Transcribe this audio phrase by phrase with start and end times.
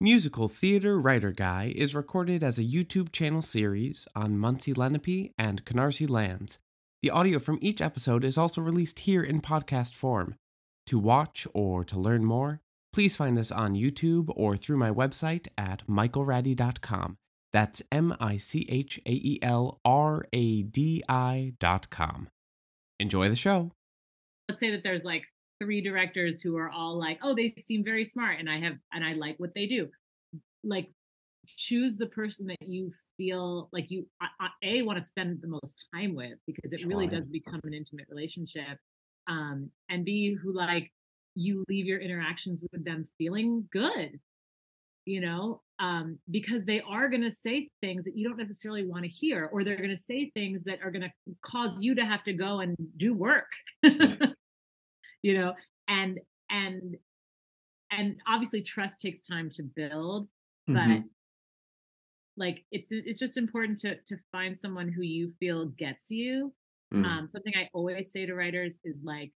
[0.00, 5.64] Musical Theater Writer Guy is recorded as a YouTube channel series on Munsee Lenape and
[5.64, 6.58] Canarsie lands.
[7.00, 10.34] The audio from each episode is also released here in podcast form.
[10.88, 12.60] To watch or to learn more,
[12.92, 17.16] please find us on YouTube or through my website at michaelradi.com.
[17.54, 22.28] That's M I C H A E L R A D I.com.
[23.00, 23.72] Enjoy the show.
[24.50, 25.24] let's say that there's like
[25.60, 29.04] three directors who are all like oh they seem very smart and i have and
[29.04, 29.88] i like what they do.
[30.64, 30.90] Like
[31.46, 34.06] choose the person that you feel like you
[34.64, 38.06] a want to spend the most time with because it really does become an intimate
[38.10, 38.78] relationship
[39.28, 40.90] um and b who like
[41.36, 44.18] you leave your interactions with them feeling good
[45.08, 45.62] you know?
[45.78, 49.48] Um because they are going to say things that you don't necessarily want to hear
[49.52, 52.32] or they're going to say things that are going to cause you to have to
[52.32, 53.46] go and do work
[55.22, 55.54] you know
[55.88, 56.20] and
[56.50, 56.96] and
[57.90, 60.28] and obviously trust takes time to build
[60.68, 61.10] but Mhm.
[62.36, 66.52] like it's it's just important to to find someone who you feel gets you
[66.94, 67.04] Mm.
[67.04, 69.32] um something i always say to writers is like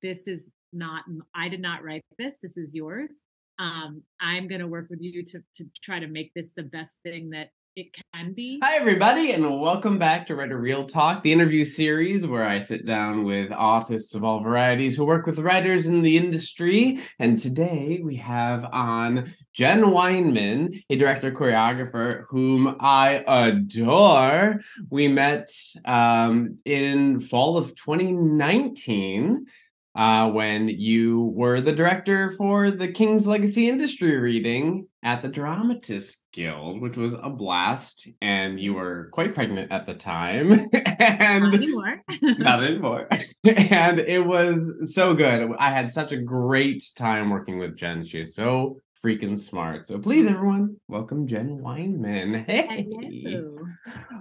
[0.00, 3.20] this is not i did not write this this is yours
[3.58, 6.98] um i'm going to work with you to to try to make this the best
[7.02, 11.32] thing that it can be Hi, everybody, and welcome back to Writer Real Talk, the
[11.32, 15.86] interview series where I sit down with artists of all varieties who work with writers
[15.86, 17.00] in the industry.
[17.18, 24.60] And today we have on Jen Wineman, a director choreographer whom I adore.
[24.88, 25.50] We met
[25.84, 29.46] um, in fall of 2019
[29.94, 36.24] uh, when you were the director for the King's Legacy Industry reading at the Dramatists
[36.32, 38.08] Guild, which was a blast.
[38.20, 40.50] And you were quite pregnant at the time.
[40.72, 43.08] and not anymore not anymore.
[43.44, 45.50] and it was so good.
[45.58, 48.04] I had such a great time working with Jen.
[48.04, 49.86] She is so freaking smart.
[49.86, 52.46] So please, everyone, welcome Jen Wineman.
[52.46, 52.86] Hey.
[52.90, 53.58] Hello.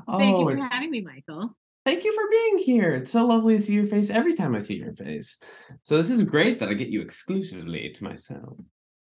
[0.07, 2.95] Oh, thank you for having me michael Thank you for being here.
[2.95, 5.37] It's so lovely to see your face every time I see your face.
[5.83, 8.57] So this is great that I get you exclusively to myself.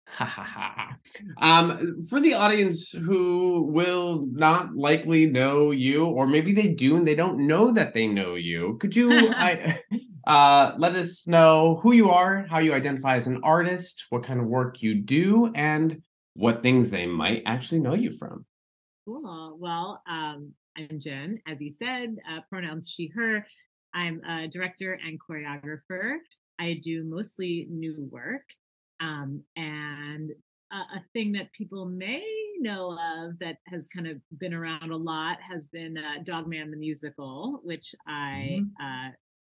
[0.07, 0.97] Ha ha ha.
[1.39, 7.07] Um, for the audience who will not likely know you, or maybe they do and
[7.07, 9.81] they don't know that they know you, could you I,
[10.27, 14.41] uh, let us know who you are, how you identify as an artist, what kind
[14.41, 16.03] of work you do, and
[16.35, 18.45] what things they might actually know you from?
[19.07, 19.57] Cool.
[19.59, 23.47] Well, um, I'm Jen, as you said, uh, pronouns she, her.
[23.95, 26.17] I'm a director and choreographer.
[26.59, 28.45] I do mostly new work.
[29.01, 30.31] Um, and
[30.73, 32.25] a, a thing that people may
[32.59, 36.77] know of that has kind of been around a lot has been uh, Dogman the
[36.77, 39.11] Musical, which I uh,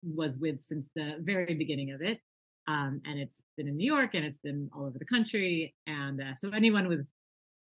[0.03, 2.21] was with since the very beginning of it.
[2.69, 5.75] Um, and it's been in New York and it's been all over the country.
[5.87, 7.05] And uh, so anyone with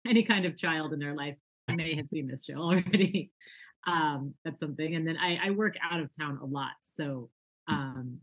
[0.06, 1.36] any kind of child in their life
[1.72, 3.30] may have seen this show already.
[3.86, 4.94] Um, that's something.
[4.94, 6.72] And then I, I work out of town a lot.
[6.94, 7.28] So
[7.68, 8.18] um,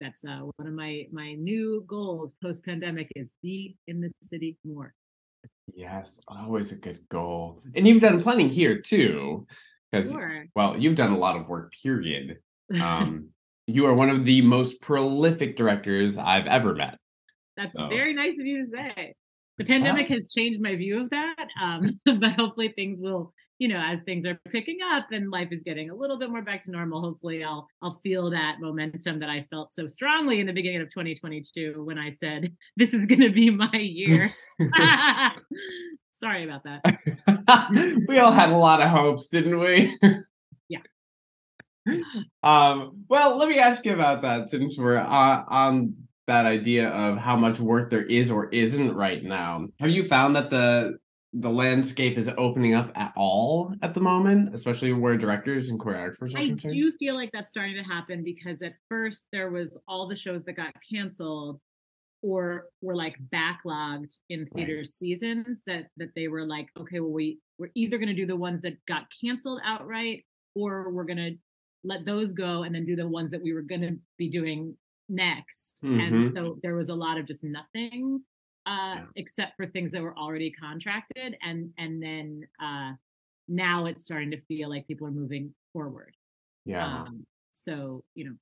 [0.00, 4.58] that's uh, one of my my new goals post pandemic is be in the city
[4.64, 4.94] more.
[5.74, 7.62] Yes, always a good goal.
[7.74, 9.46] And you've done plenty here too,
[9.90, 10.46] because Sure.
[10.54, 11.72] well, you've done a lot of work.
[11.82, 12.38] Period.
[12.82, 13.28] Um,
[13.66, 16.98] you are one of the most prolific directors I've ever met.
[17.58, 19.14] That's So- very nice of you to say.
[19.56, 23.80] The pandemic has changed my view of that, um, but hopefully things will, you know,
[23.80, 26.72] as things are picking up and life is getting a little bit more back to
[26.72, 27.00] normal.
[27.00, 30.90] Hopefully, I'll I'll feel that momentum that I felt so strongly in the beginning of
[30.90, 34.32] 2022 when I said this is going to be my year.
[36.12, 38.04] Sorry about that.
[38.08, 39.96] we all had a lot of hopes, didn't we?
[40.68, 40.80] Yeah.
[42.42, 45.94] Um, well, let me ask you about that since we're uh, on
[46.26, 49.66] that idea of how much work there is or isn't right now.
[49.80, 50.98] Have you found that the
[51.36, 56.32] the landscape is opening up at all at the moment, especially where directors and choreographers
[56.34, 56.74] are I concerned?
[56.74, 60.44] do feel like that's starting to happen because at first there was all the shows
[60.44, 61.60] that got canceled
[62.22, 64.52] or were like backlogged in Right.
[64.54, 68.26] theater seasons that that they were like okay well we we're either going to do
[68.26, 71.32] the ones that got canceled outright or we're going to
[71.82, 74.76] let those go and then do the ones that we were going to be doing
[75.08, 75.94] next Mhm.
[75.98, 78.24] and so there was a lot of just nothing
[78.66, 79.06] uh Yeah.
[79.16, 82.92] except for things that were already contracted and and then uh
[83.48, 86.16] now it's starting to feel like people are moving forward
[86.66, 87.04] Yeah.
[87.04, 88.36] um, so, you know,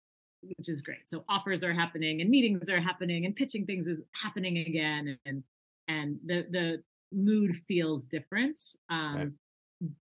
[0.56, 1.08] which is great.
[1.08, 5.44] So offers are happening and meetings are happening and pitching things is happening again and
[5.88, 6.82] and the the
[7.12, 8.58] mood feels different.
[8.90, 9.32] Um Right.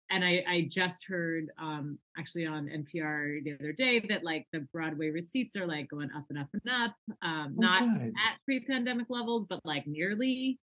[0.09, 4.61] And I, I just heard um actually on NPR the other day that like the
[4.73, 6.95] Broadway receipts are like going up and up and up.
[7.21, 8.07] Um Oh, not good.
[8.09, 10.59] at pre-pandemic levels, but like nearly.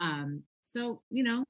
[0.00, 1.44] Um so you know,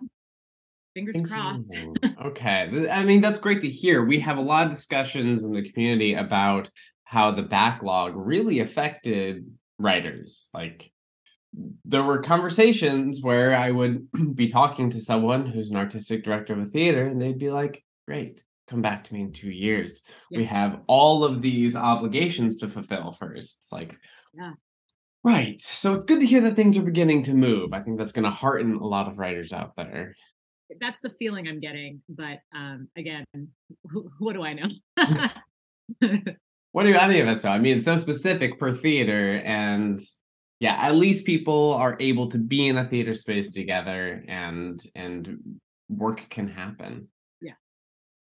[0.95, 1.77] fingers are crossed.
[2.25, 2.89] okay.
[2.91, 4.05] I mean, that's great to hear.
[4.05, 6.71] We have a lot of discussions in the community about
[7.05, 10.49] how the backlog really affected writers.
[10.55, 10.93] Like,
[11.85, 16.61] there were conversations where I would be talking to someone who's an artistic director of
[16.61, 20.03] a theater, and they'd be like, Great, come back to me in two years.
[20.31, 23.59] We have all of these obligations to fulfill first.
[23.61, 23.97] It's like,
[24.35, 24.53] Yeah.
[25.23, 25.61] Right.
[25.61, 27.75] So it's good to hear that things are beginning to move.
[27.75, 30.15] I think that's going to hearten a lot of writers out there.
[30.81, 32.01] That's the feeling I'm getting.
[32.09, 33.27] But um, again,
[33.91, 35.29] who, what do I know?
[36.73, 37.51] What do any of us know?
[37.51, 40.01] I mean, it's so specific per theater, and
[40.61, 45.59] yeah, at least people are able to be in a theater space together, and and
[45.89, 47.09] work can happen.
[47.41, 47.55] Yeah.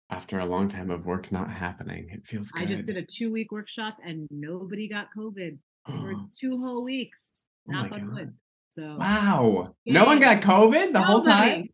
[0.10, 2.64] After a long time of work not happening, it feels good.
[2.64, 7.46] I just did a two week workshop and nobody got COVID for two whole weeks.
[7.68, 8.34] Oh Knock on wood.
[8.70, 11.70] So wow, no one got COVID the whole time.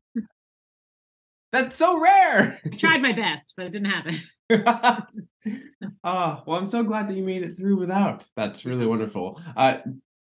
[1.52, 2.60] That's so rare.
[2.66, 5.08] I tried my best, but it didn't happen.
[6.04, 8.26] oh, well, I'm so glad that you made it through without.
[8.36, 9.40] That's really wonderful.
[9.56, 9.78] Uh,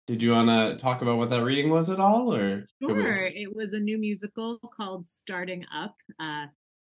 [0.06, 3.26] did you want to talk about what that reading was at all, or we- Sure.
[3.26, 5.94] It was a new musical called Starting Up.
[6.20, 6.46] Uh,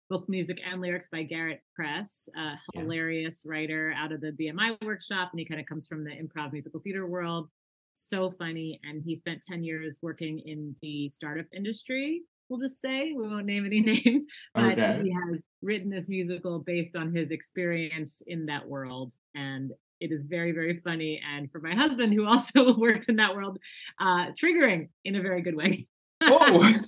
[0.08, 2.40] book music and lyrics by Garrett Press, a
[2.74, 2.80] Yeah.
[2.82, 6.52] hilarious writer out of the BMI workshop, and he kind of comes from the improv
[6.52, 7.48] musical theater world.
[7.94, 12.22] So funny, and he spent ten years working in the startup industry.
[12.48, 15.02] We'll just say we won't name any names, but Okay.
[15.02, 20.22] he has written this musical based on his experience in that world, and it is
[20.22, 21.20] very very funny.
[21.26, 23.58] And for my husband, who also worked in that world,
[24.00, 25.86] uh, triggering in a very good way.
[26.22, 26.58] Oh,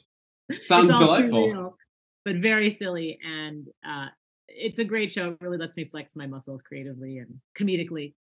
[0.63, 1.47] sounds It's all too delightful.
[1.49, 1.77] real,
[2.25, 3.19] but very silly.
[3.25, 4.07] And uh,
[4.49, 5.31] it's a great show.
[5.31, 8.15] It really lets me flex my muscles creatively and comedically.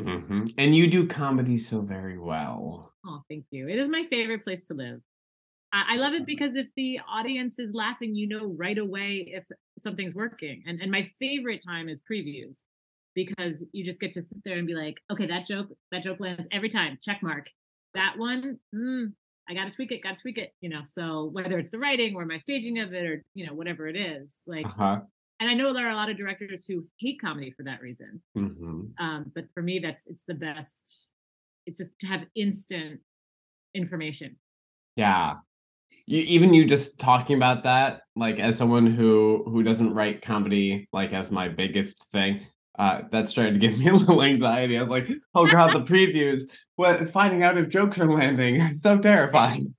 [0.00, 0.54] Mhm.
[0.56, 2.94] And you do comedy so very well.
[3.04, 3.68] Oh, thank you.
[3.68, 5.00] It is my favorite place to live.
[5.72, 6.22] I, love Mm-hmm.
[6.22, 9.46] it because if the audience is laughing, you know right away if
[9.78, 10.64] something's working.
[10.66, 12.58] And and my favorite time is previews
[13.14, 16.20] because you just get to sit there and be like, okay, that joke, that joke
[16.20, 16.98] lands every time.
[17.02, 17.46] Check mark.
[17.94, 19.12] That one, mm,
[19.48, 20.52] I gotta tweak it, gotta tweak it.
[20.60, 23.54] You know, so whether it's the writing or my staging of it or you know,
[23.54, 25.00] whatever it is, like Uh-huh.
[25.40, 28.22] and I know there are a lot of directors who hate comedy for that reason.
[28.34, 31.12] hmm Um, but for me, that's it's the best.
[31.66, 33.00] It's just to have instant
[33.74, 34.36] information.
[34.96, 35.36] Yeah.
[36.06, 40.88] You, even you just talking about that, like as someone who who doesn't write comedy,
[40.92, 42.40] like as my biggest thing,
[42.80, 44.76] uh, that started to give me a little anxiety.
[44.78, 46.42] I was like, oh god, the previews,
[46.76, 49.74] what finding out if jokes are landing, it's so terrifying.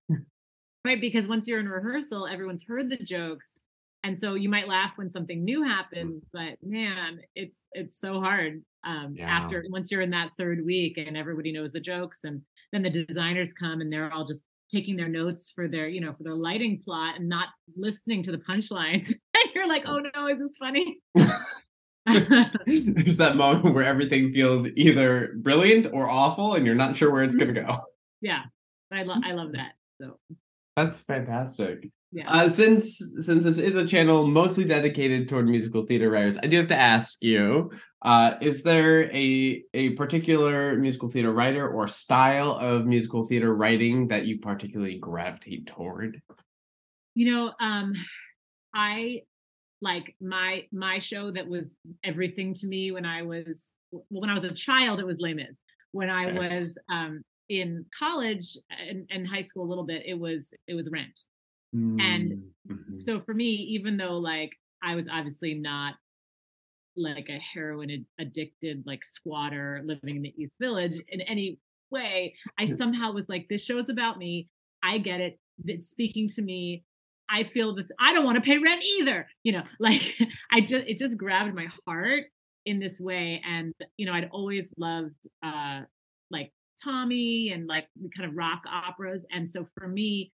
[0.86, 3.64] right because once you're in rehearsal everyone's heard the jokes
[4.04, 8.64] and so you might laugh when something new happens but man it's it's so hard
[8.84, 9.30] um Yeah.
[9.30, 12.90] after once you're in that third week and everybody knows the jokes and then the
[12.90, 16.34] designers come and they're all just taking their notes for their you know for their
[16.48, 20.58] lighting plot and not listening to the punchlines and you're like oh no is this
[20.58, 20.98] funny
[22.06, 27.24] There's that moment where everything feels either brilliant or awful, and you're not sure where
[27.24, 27.78] it's gonna go.
[28.22, 28.44] yeah
[28.92, 29.72] i love i love that
[30.02, 30.18] so
[30.76, 31.90] That's fantastic.
[32.12, 36.48] yeah Uh, since since this is a channel mostly dedicated toward musical theater writers, I
[36.48, 37.72] do have to ask you:
[38.02, 44.08] uh, Is there a a particular musical theater writer or style of musical theater writing
[44.10, 46.22] that you particularly gravitate toward?
[47.14, 47.92] you know um
[48.74, 49.20] i
[49.82, 51.72] like my my show that was
[52.04, 53.72] everything to me when i was
[54.10, 55.58] when i was a child it was Les Mis.
[55.92, 60.50] when i was um in college and, and high school a little bit it was
[60.68, 61.20] it was rent.
[61.74, 62.96] And Mm, mhm.
[62.96, 64.52] so for me even though like
[64.84, 65.96] i was obviously not
[66.98, 71.58] like a heroin addicted like squatter living in the east village in any
[71.90, 74.48] way i somehow was like this show is about me.
[74.84, 75.40] I get it.
[75.66, 76.84] It's speaking to me
[77.32, 80.18] i feel that i don't want to pay rent either you know like
[80.52, 82.26] i just it just grabbed my heart
[82.66, 85.82] in this way and you know i'd always loved uh
[86.30, 86.52] like
[86.84, 90.32] tommy and like kind of rock operas and so for me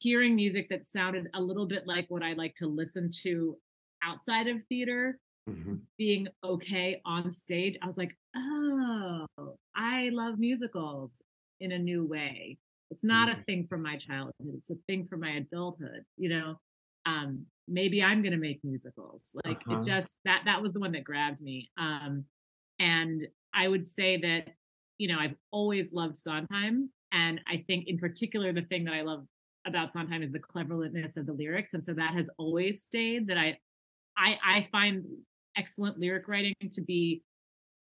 [0.00, 3.56] hearing music that sounded a little bit like what I like to listen to
[4.02, 5.80] outside of theater Mhm.
[5.96, 9.26] being okay on stage, I was like, oh,
[9.74, 11.12] I love musicals
[11.60, 12.58] in a new way.
[12.90, 16.56] It's not a thing from my childhood, it's a thing from my adulthood, you know.
[17.06, 19.22] Um, maybe I'm gonna make musicals.
[19.44, 19.80] Like Uh-huh.
[19.80, 21.70] it just that that was the one that grabbed me.
[21.78, 22.24] Um,
[22.78, 24.48] and I would say that,
[24.98, 26.90] you know, I've always loved Sondheim.
[27.12, 29.26] And I think in particular the thing that I love
[29.66, 31.74] about Sondheim is the cleverness of the lyrics.
[31.74, 33.58] And so that has always stayed that I
[34.16, 35.04] I I find
[35.56, 37.22] excellent lyric writing to be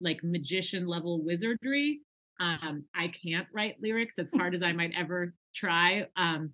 [0.01, 2.01] like magician level wizardry.
[2.41, 6.07] Um, I can't write lyrics as hard as I might ever try.
[6.17, 6.51] Um,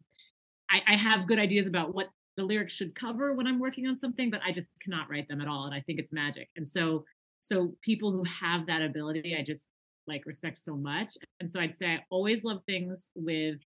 [0.71, 3.97] I, I have good ideas about what the lyrics should cover when I'm working on
[3.97, 5.65] something, but I just cannot write them at all.
[5.65, 6.49] And I think it's magic.
[6.57, 7.05] And so,
[7.41, 9.67] so people who have that ability, I just
[10.07, 11.13] like respect so much.
[11.41, 13.59] And so I'd say I always love things with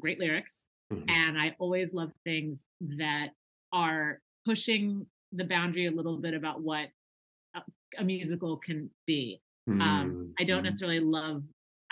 [0.00, 0.64] great lyrics.
[0.92, 1.08] Mm-hmm.
[1.08, 2.62] And I always love things
[2.98, 3.28] that
[3.72, 6.88] are pushing the boundary a little bit about what
[7.54, 7.62] a,
[7.98, 9.40] a musical can be.
[9.68, 9.80] Mm-hmm.
[9.80, 10.64] Um, I don't mm-hmm.
[10.66, 11.42] necessarily love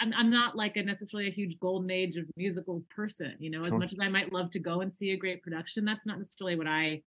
[0.00, 3.62] I'm, I'm not like a necessarily a huge golden age of musical person, you know,
[3.62, 3.74] sure.
[3.74, 6.18] as much as I might love to go and see a great production, that's not
[6.18, 7.02] necessarily what I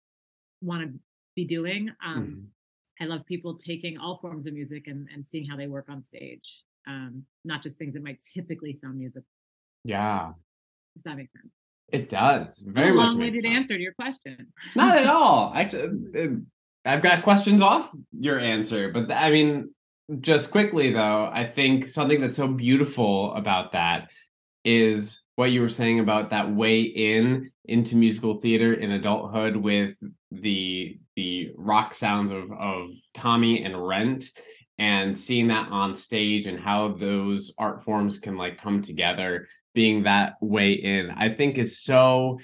[0.61, 0.99] want to
[1.35, 1.91] be doing.
[2.05, 2.45] Um, mm
[3.01, 6.03] I love people taking all forms of music and, and seeing how they work on
[6.03, 9.25] stage, um, not just things that might typically sound musical.
[9.85, 10.33] Yeah.
[10.95, 11.53] Does that make sense?
[11.93, 12.59] It does.
[12.67, 13.11] Very much.
[13.11, 14.47] Long-winded answer to your question.
[14.75, 15.53] Not at all.
[15.55, 16.39] Actually,
[16.83, 19.73] I've got questions off your answer, but I mean,
[20.19, 24.11] just quickly though, I think something that's so beautiful about that
[24.65, 29.95] is what you were saying about that way in into musical theater in adulthood with
[30.31, 34.25] the the rock sounds of of Tommy and Rent
[34.77, 40.03] and seeing that on stage and how those art forms can like come together being
[40.03, 42.39] that way in I think is so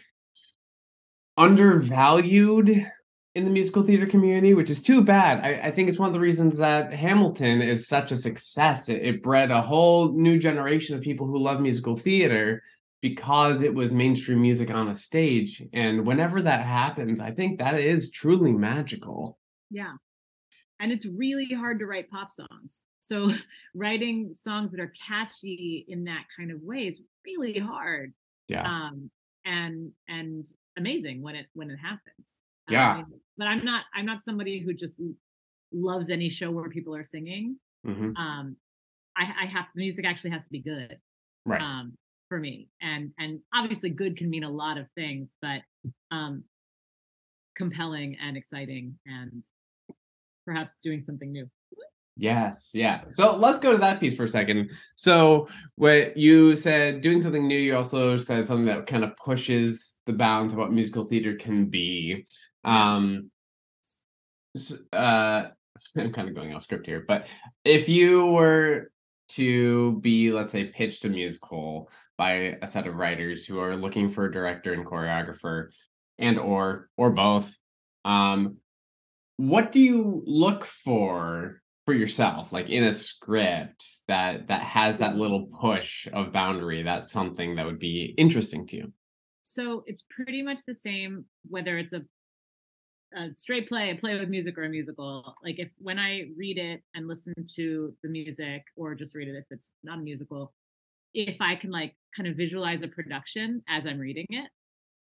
[1.38, 2.90] undervalued
[3.36, 5.44] in the musical theater community, which is too bad.
[5.44, 8.88] I, I, think it's one of the reasons that Hamilton is such a success.
[8.88, 12.64] It, it, bred a whole new generation of people who love musical theater
[13.02, 15.62] because it was mainstream music on a stage.
[15.74, 19.38] And whenever that happens, I think that is truly magical.
[19.70, 19.94] Yeah.
[20.80, 22.84] And it's really hard to write pop songs.
[23.00, 23.30] So
[23.76, 28.14] writing songs that are catchy in that kind of way is really hard.
[28.48, 28.64] Yeah.
[28.64, 29.12] Um,
[29.44, 30.46] and and
[30.78, 32.32] amazing when it when it happens.
[32.70, 32.98] Yeah.
[32.98, 35.00] Um, but I'm not I'm not somebody who just
[35.72, 37.58] loves any show where people are singing.
[37.86, 38.16] Mm-hmm.
[38.16, 38.56] Um,
[39.18, 40.98] I, I have music actually has to be good.
[41.46, 41.62] Right.
[41.62, 41.98] Um,
[42.30, 42.68] for me.
[42.82, 45.62] And and obviously good can mean a lot of things, but
[46.12, 46.44] um
[47.56, 49.46] compelling and exciting and
[50.46, 51.50] perhaps doing something new.
[52.18, 53.02] Yes, yeah.
[53.10, 54.72] So let's go to that piece for a second.
[54.96, 59.98] So what you said doing something new, you also said something that kind of pushes
[60.06, 62.26] the bounds of what musical theater can be.
[62.66, 63.32] Um,
[64.92, 65.48] uh,
[65.98, 67.28] I'm kind of going off script here, but
[67.64, 68.92] if you were
[69.30, 74.10] to be, let's say, pitched a musical by a set of writers who are looking
[74.10, 75.68] for a director and choreographer,
[76.18, 77.56] and or or both,
[78.06, 78.58] um,
[79.38, 85.18] what do you look for for yourself, like in a script that that has that
[85.18, 86.84] little push of boundary?
[86.84, 88.94] That's something that would be interesting to you.
[89.42, 92.04] So it's pretty much the same whether it's a
[93.16, 95.36] a straight play, a play with music, or a musical.
[95.44, 99.36] Like if when I read it and listen to the music, or just read it
[99.36, 100.54] if it's not a musical,
[101.14, 104.50] if I can like kind of visualize a production as I'm reading it,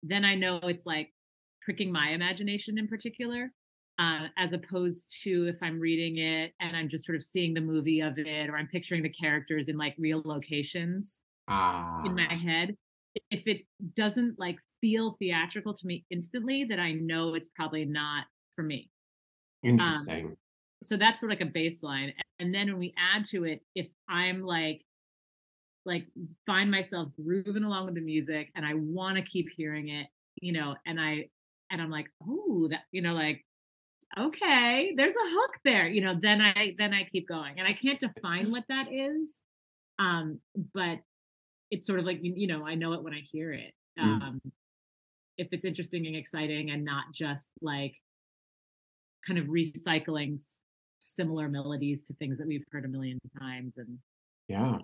[0.04, 1.14] then I know it's like
[1.62, 3.52] pricking my imagination in particular.
[4.00, 7.60] Uh, as opposed to if I'm reading it and I'm just sort of seeing the
[7.60, 12.02] movie of it, or I'm picturing the characters in like real locations ah.
[12.06, 12.38] in my ah.
[12.38, 12.78] head.
[13.30, 13.66] If it
[13.98, 18.90] doesn't like feel theatrical to me instantly, that I know it's probably not for me.
[19.64, 20.26] Um, Interesting.
[20.28, 20.38] Um,
[20.84, 22.14] so that's sort of like a baseline.
[22.40, 24.86] And then when we add to it, if I'm like,
[25.86, 26.08] like
[26.46, 30.08] find myself grooving along with the music and I want to keep hearing it,
[30.42, 31.30] you know, and I,
[31.72, 33.46] and I'm like, oh, that, you know, like,
[34.18, 37.74] okay, there's a hook there, you know, then I, then I keep going and I
[37.74, 39.42] can't define what that is.
[40.00, 40.40] Um,
[40.74, 41.00] but
[41.72, 43.74] it's sort of like, you know, I know it when I hear it.
[44.00, 44.04] Mm.
[44.04, 44.52] Um, mm
[45.40, 47.96] if it's interesting and exciting and not just like
[49.26, 50.42] kind of recycling
[51.00, 53.98] similar melodies to things that we've heard a million times and
[54.48, 54.78] yeah.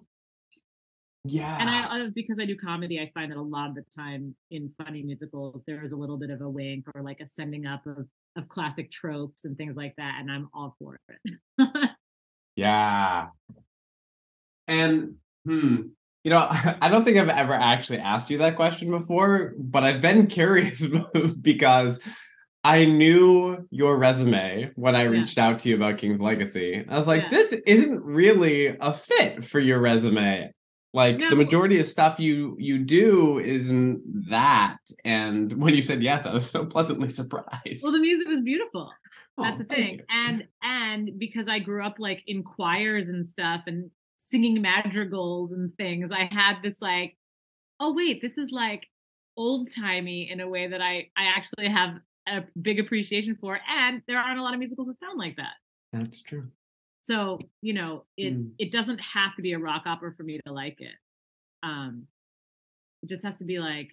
[1.28, 1.58] Yeah.
[1.60, 4.70] And i because i do comedy i find that a lot of the time in
[4.78, 7.86] funny musicals there is a little bit of a wink or like a sending up
[7.88, 11.90] of of classic tropes and things like that and i'm all for it.
[12.56, 13.28] Yeah.
[14.68, 15.82] And hmm
[16.25, 16.46] you know,
[16.82, 20.86] I don't think I've ever actually asked you that question before, but I've been curious
[21.41, 22.01] because
[22.65, 25.46] I knew your resume when I reached yeah.
[25.46, 26.84] out to you about King's Legacy.
[26.89, 27.29] I was like, yeah.
[27.29, 30.51] this isn't really a fit for your resume.
[30.91, 31.29] Like no.
[31.29, 34.77] the majority of stuff you you do isn't that.
[35.03, 37.84] And when you said yes, I was so pleasantly surprised.
[37.84, 38.91] Well, the music was beautiful.
[39.38, 40.01] Oh, That's oh, the thing.
[40.10, 43.91] And and because I grew up like in choirs and stuff and
[44.25, 47.15] singing madrigals and things, I had this like,
[47.79, 48.89] oh wait, this is like
[49.38, 54.01] old timey in a way that I I actually have a big appreciation for, and
[54.08, 55.53] there aren't a lot of musicals that sound like that.
[55.94, 56.48] That's true.
[57.03, 58.51] So you know, it mm.
[58.58, 60.96] it doesn't have to be a rock opera for me to like it.
[61.63, 62.08] Um,
[63.03, 63.89] it just has to be like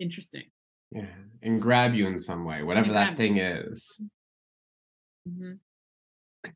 [0.00, 0.44] interesting.
[0.92, 1.06] Yeah,
[1.42, 4.02] and grab you in some way, whatever that thing is.
[5.28, 5.54] hmm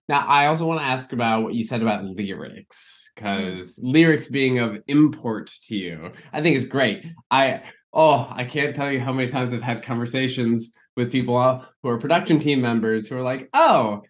[0.08, 3.54] Now, I also want to ask about what you said about lyrics, Mm.
[3.56, 7.04] because lyrics being of import to you, I think is great.
[7.30, 11.64] I oh, I can't tell you how many times I've had conversations with people uh,
[11.82, 14.02] who are production team members who are like, "Oh,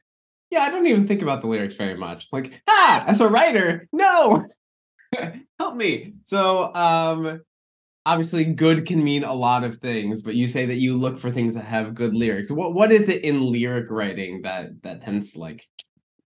[0.51, 3.89] yeah, I don't even think about the lyrics very much." Like, ah, as a writer,
[3.93, 4.47] no,
[5.59, 6.15] help me.
[6.25, 7.41] So, um,
[8.11, 11.31] obviously, good can mean a lot of things, but you say that you look for
[11.31, 12.51] things that have good lyrics.
[12.51, 15.67] What what is it in lyric writing that that tends to like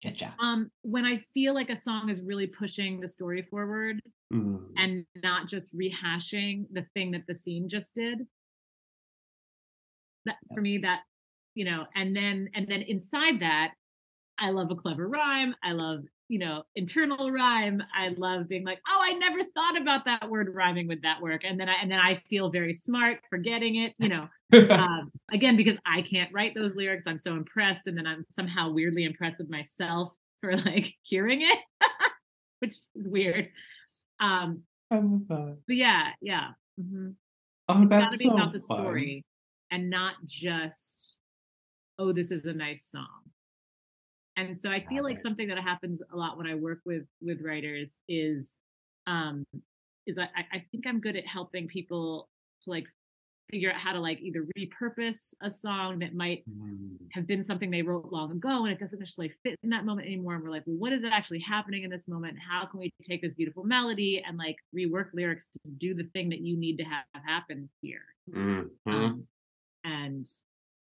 [0.02, 0.30] get ya?
[0.42, 4.60] Um, when I feel like a song is really pushing the story forward Mm.
[4.78, 8.20] and not just rehashing the thing that the scene just did.
[10.26, 11.00] That for me, that
[11.56, 13.72] you know, and then and then inside that,
[14.38, 15.56] I love a clever rhyme.
[15.64, 17.84] I love you know internal rhyme.
[17.94, 21.42] I love being like, oh, I never thought about that word rhyming with that work,
[21.44, 23.94] and then I and then I feel very smart for getting it.
[23.98, 24.28] You know,
[24.70, 27.06] um, again because I can't write those lyrics.
[27.08, 31.60] I'm so impressed, and then I'm somehow weirdly impressed with myself for like hearing it,
[32.60, 33.50] which is weird.
[34.22, 35.58] Um, I love that.
[35.68, 36.50] but yeah, yeah.
[36.80, 37.16] mhm.
[37.68, 38.78] Oh, It's got to be so about the fun.
[38.78, 39.26] story
[39.70, 41.20] and not just,
[42.00, 43.06] oh, this is a nice song.
[44.48, 47.42] And so I feel like something that happens a lot when I work with with
[47.42, 48.50] writers is,
[49.08, 49.44] um,
[50.08, 52.30] is I, I think I'm good at helping people
[52.64, 52.86] to like
[53.52, 56.98] figure out how to like either repurpose a song that might Mm.
[57.14, 60.08] have been something they wrote long ago and it doesn't necessarily fit in that moment
[60.08, 60.36] anymore.
[60.36, 62.38] And we're like, well, what is actually happening in this moment?
[62.40, 66.30] How can we take this beautiful melody and like rework lyrics to do the thing
[66.30, 68.06] that you need to have happen here?
[68.30, 68.70] Mhm.
[68.86, 69.28] Um,
[69.84, 70.30] and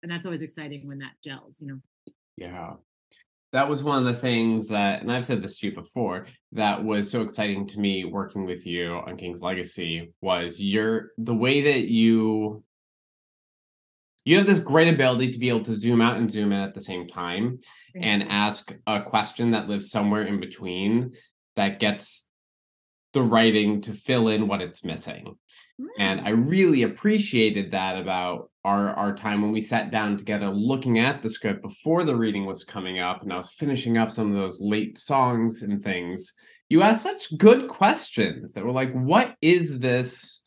[0.03, 1.79] and that's always exciting when that gels, you know.
[2.37, 2.75] Yeah.
[3.51, 6.83] That was one of the things that, and I've said this to you before, that
[6.83, 11.61] was so exciting to me working with you on King's Legacy was your the way
[11.61, 12.63] that you
[14.23, 16.75] you have this great ability to be able to zoom out and zoom in at
[16.75, 17.59] the same time
[17.95, 18.31] and mm-hmm.
[18.31, 21.13] ask a question that lives somewhere in between
[21.55, 22.27] that gets
[23.13, 25.35] the writing to fill in what it's missing.
[25.97, 30.99] And I really appreciated that about our our time when we sat down together looking
[30.99, 34.31] at the script before the reading was coming up and I was finishing up some
[34.31, 36.33] of those late songs and things.
[36.69, 40.43] You asked such good questions that were like, what is this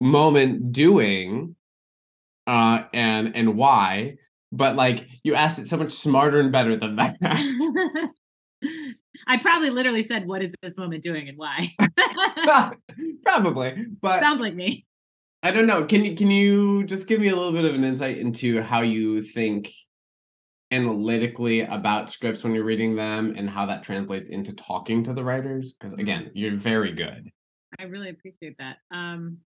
[0.00, 1.56] moment doing?
[2.46, 4.16] Uh and and why?
[4.50, 7.16] But like you asked it so much smarter and better than that.
[9.26, 11.74] I probably literally said, "What is this moment doing and why?"
[13.24, 13.86] Probably.
[14.00, 14.86] But Sounds like me.
[15.42, 15.84] I don't know.
[15.84, 18.80] Can you can you just give me a little bit of an insight into how
[18.80, 19.70] you think
[20.70, 25.22] analytically about scripts when you're reading them and how that translates into talking to the
[25.22, 25.74] writers?
[25.74, 27.30] Because again, you're very good.
[27.78, 28.78] I really appreciate that.
[28.92, 29.38] Um,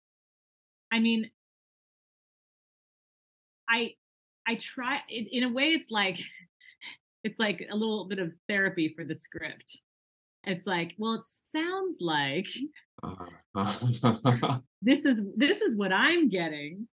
[0.94, 1.30] I mean,
[3.70, 3.96] I
[4.48, 5.72] I try in, in a way.
[5.74, 6.20] It's like
[7.26, 9.82] it's like a little bit of therapy for the script.
[10.46, 12.48] It's like, well, it sounds like
[13.04, 16.88] Uh, this is this is what I'm getting.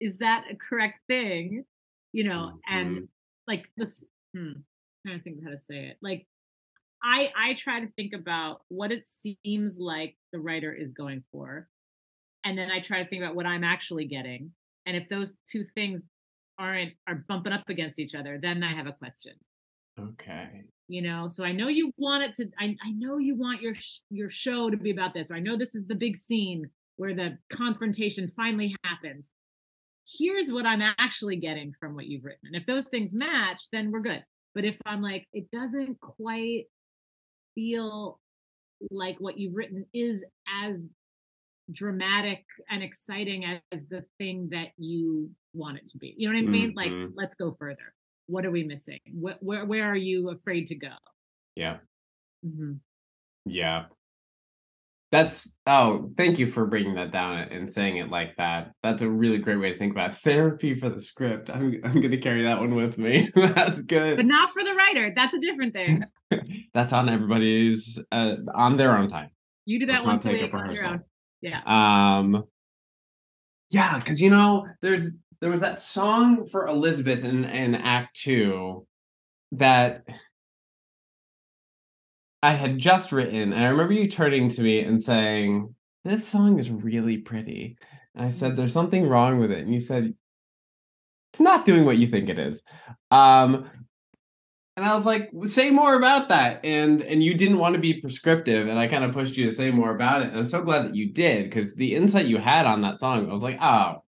[0.00, 1.64] Is that a correct thing?
[2.12, 3.08] You know, and
[3.46, 4.04] like this.
[4.36, 4.52] Hmm,
[5.06, 5.98] trying to think of how to say it.
[6.02, 6.26] Like,
[7.02, 11.68] I I try to think about what it seems like the writer is going for,
[12.44, 14.52] and then I try to think about what I'm actually getting.
[14.86, 16.04] And if those two things
[16.58, 19.32] aren't are bumping up against each other, then I have a question.
[19.98, 20.64] Okay.
[20.88, 22.50] You know, so I know you want it to.
[22.58, 25.30] I I know you want your sh- your show to be about this.
[25.30, 29.28] Or I know this is the big scene where the confrontation finally happens.
[30.06, 32.40] Here's what I'm actually getting from what you've written.
[32.44, 34.24] And if those things match, then we're good.
[34.54, 36.64] But if I'm like, it doesn't quite
[37.54, 38.18] feel
[38.90, 40.24] like what you've written is
[40.64, 40.90] as
[41.70, 46.14] dramatic and exciting as the thing that you want it to be.
[46.16, 46.72] You know what I mean?
[46.74, 47.12] Like, Mhm.
[47.14, 47.94] let's go further.
[48.32, 49.00] What are we missing?
[49.12, 50.94] What, where where are you afraid to go?
[51.54, 51.76] Yeah.
[52.42, 52.78] Mhm.
[53.44, 53.84] Yeah.
[55.10, 58.72] That's oh, thank you for breaking that down and saying it like that.
[58.82, 60.16] That's a really great way to think about it.
[60.16, 61.50] therapy for the script.
[61.50, 63.30] I'm I'm gonna carry that one with me.
[63.36, 64.16] That's good.
[64.16, 65.12] But not for the writer.
[65.14, 66.04] That's a different thing.
[66.72, 69.28] That's on everybody's uh on their own time.
[69.66, 71.00] You do that Let's once a week on your own.
[71.42, 71.60] Yeah.
[71.66, 72.44] Um
[73.68, 78.86] Yeah, because you know, there's there was that song for Elizabeth in, in Act Two
[79.50, 80.04] that
[82.40, 85.74] I had just written, and I remember you turning to me and saying,
[86.04, 87.76] This song is really pretty.
[88.14, 89.58] And I said, There's something wrong with it.
[89.58, 90.14] And you said,
[91.32, 92.62] It's not doing what you think it is.
[93.10, 93.68] Um
[94.76, 96.64] and I was like, say more about that.
[96.64, 99.54] And and you didn't want to be prescriptive, and I kind of pushed you to
[99.54, 100.28] say more about it.
[100.28, 103.28] And I'm so glad that you did because the insight you had on that song,
[103.28, 104.02] I was like, oh,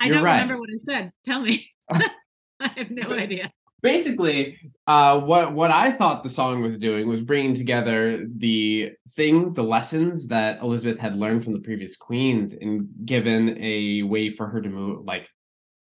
[0.00, 0.40] I You're don't right.
[0.40, 1.12] remember what it said.
[1.24, 1.70] Tell me.
[1.90, 3.52] I have no idea.
[3.82, 9.54] basically uh what what i thought the song was doing was bringing together the things
[9.54, 14.46] the lessons that elizabeth had learned from the previous queens and given a way for
[14.48, 15.30] her to move like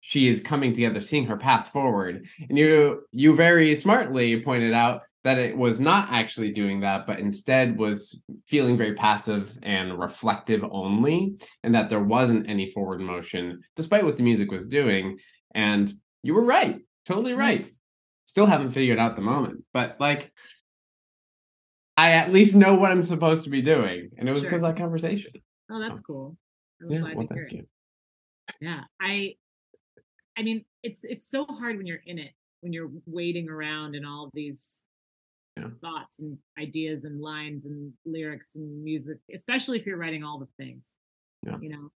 [0.00, 5.02] she is coming together seeing her path forward and you you very smartly pointed out
[5.24, 10.64] that it was not actually doing that but instead was feeling very passive and reflective
[10.70, 15.18] only and that there wasn't any forward motion despite what the music was doing
[15.54, 17.40] and you were right totally mm-hmm.
[17.40, 17.72] right
[18.26, 20.32] still haven't figured out the moment but like
[21.96, 24.68] i at least know what i'm supposed to be doing and it was because Sure.
[24.68, 25.32] of that conversation
[25.70, 26.36] Oh, that's cool.
[26.82, 27.68] I'm yeah glad well to hear thank it.
[28.60, 29.34] you Yeah, I,
[30.36, 34.04] I mean, it's it's so hard when you're in it, when you're waiting around and
[34.06, 34.82] all these
[35.56, 35.68] Yeah.
[35.80, 40.48] thoughts and ideas and lines and lyrics and music, especially if you're writing all the
[40.64, 40.96] things.
[41.46, 41.58] Yeah.
[41.60, 41.90] You know,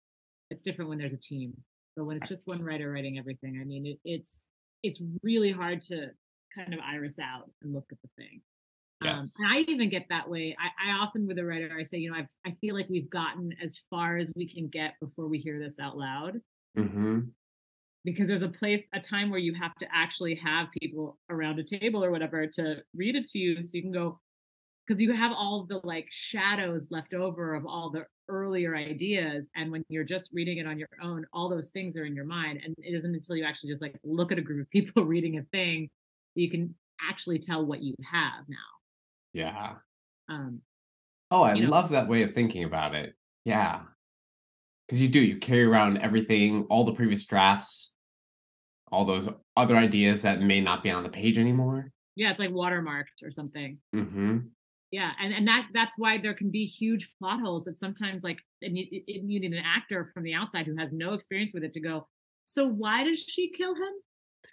[0.50, 1.54] it's different when there's a team,
[1.96, 4.46] but when it's just one writer writing everything, I mean, it, it's
[4.82, 6.10] it's really hard to
[6.54, 8.42] kind of iris out and look at the thing.
[9.02, 10.56] Um, and I even get that way.
[10.58, 13.10] I, I often, with a writer, I say, you know, I've, I feel like we've
[13.10, 16.40] gotten as far as we can get before we hear this out loud
[16.76, 17.20] hmm
[18.06, 21.64] because there's a place a time where you have to actually have people around a
[21.64, 24.18] table or whatever to read it to you so you can go
[24.86, 29.70] because you have all the like shadows left over of all the earlier ideas and
[29.72, 32.60] when you're just reading it on your own all those things are in your mind
[32.64, 35.38] and it isn't until you actually just like look at a group of people reading
[35.38, 35.88] a thing
[36.34, 36.72] that you can
[37.10, 38.56] actually tell what you have now.
[39.32, 39.72] Yeah.
[40.28, 40.60] Um
[41.32, 43.14] oh i You know- love that way of thinking about it.
[43.44, 43.80] Yeah.
[44.86, 47.94] Because you do you carry around everything all the previous drafts
[48.92, 51.90] all those other ideas that may not be on the page anymore.
[52.14, 53.78] Yeah it's like watermarked or something.
[53.92, 54.38] Hmm
[54.92, 58.38] yeah and and that that's why there can be huge plot holes that sometimes like
[58.62, 61.64] and you, it- you need an actor from the outside who has no experience with
[61.64, 62.06] it to go
[62.44, 63.92] so why does she kill him?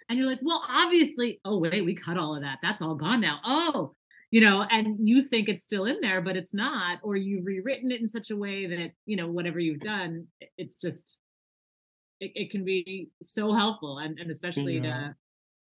[0.08, 2.58] And you're like well obviously oh wait we cut all of that.
[2.62, 3.38] That's all gone now.
[3.44, 3.94] Oh
[4.32, 7.92] you know and you think it's still in there but it's not or you've rewritten
[7.92, 10.26] it in such a way that you know whatever you've done
[10.58, 11.18] it's just
[12.20, 14.82] it, it can be so helpful and, and especially Yeah.
[14.82, 15.16] to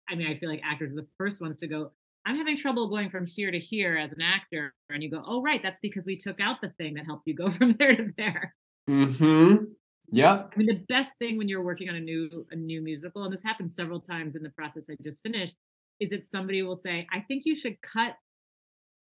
[0.10, 1.92] i mean i feel like actors are the first ones to go
[2.26, 5.42] i'm having trouble going from here to here as an actor and you go oh
[5.42, 8.12] right that's because we took out the thing that helped you go from there to
[8.18, 8.54] there
[8.90, 9.64] mm-hmm
[10.12, 13.24] yeah I mean, the best thing when you're working on a new a new musical,
[13.24, 15.56] and this happened several times in the process I just finished,
[16.00, 18.14] is that somebody will say, "I think you should cut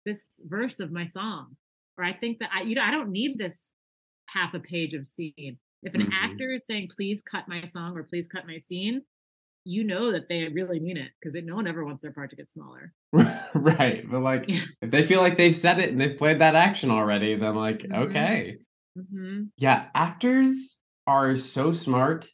[0.04, 1.56] this verse of my song,"
[1.96, 3.70] or "I think that I, you know, I don't need this
[4.26, 6.12] half a page of scene." If an Mhm.
[6.12, 9.02] actor is saying, "Please cut my song" or "Please cut my scene,"
[9.64, 12.36] you know that they really mean it because no one ever wants their part to
[12.36, 12.94] get smaller.
[13.54, 14.64] right but like Yeah.
[14.82, 17.80] if they feel like they've said it and they've played that action already then like
[17.80, 17.94] Mhm.
[17.94, 18.56] okay
[18.94, 22.28] hmm yeah actors are so smart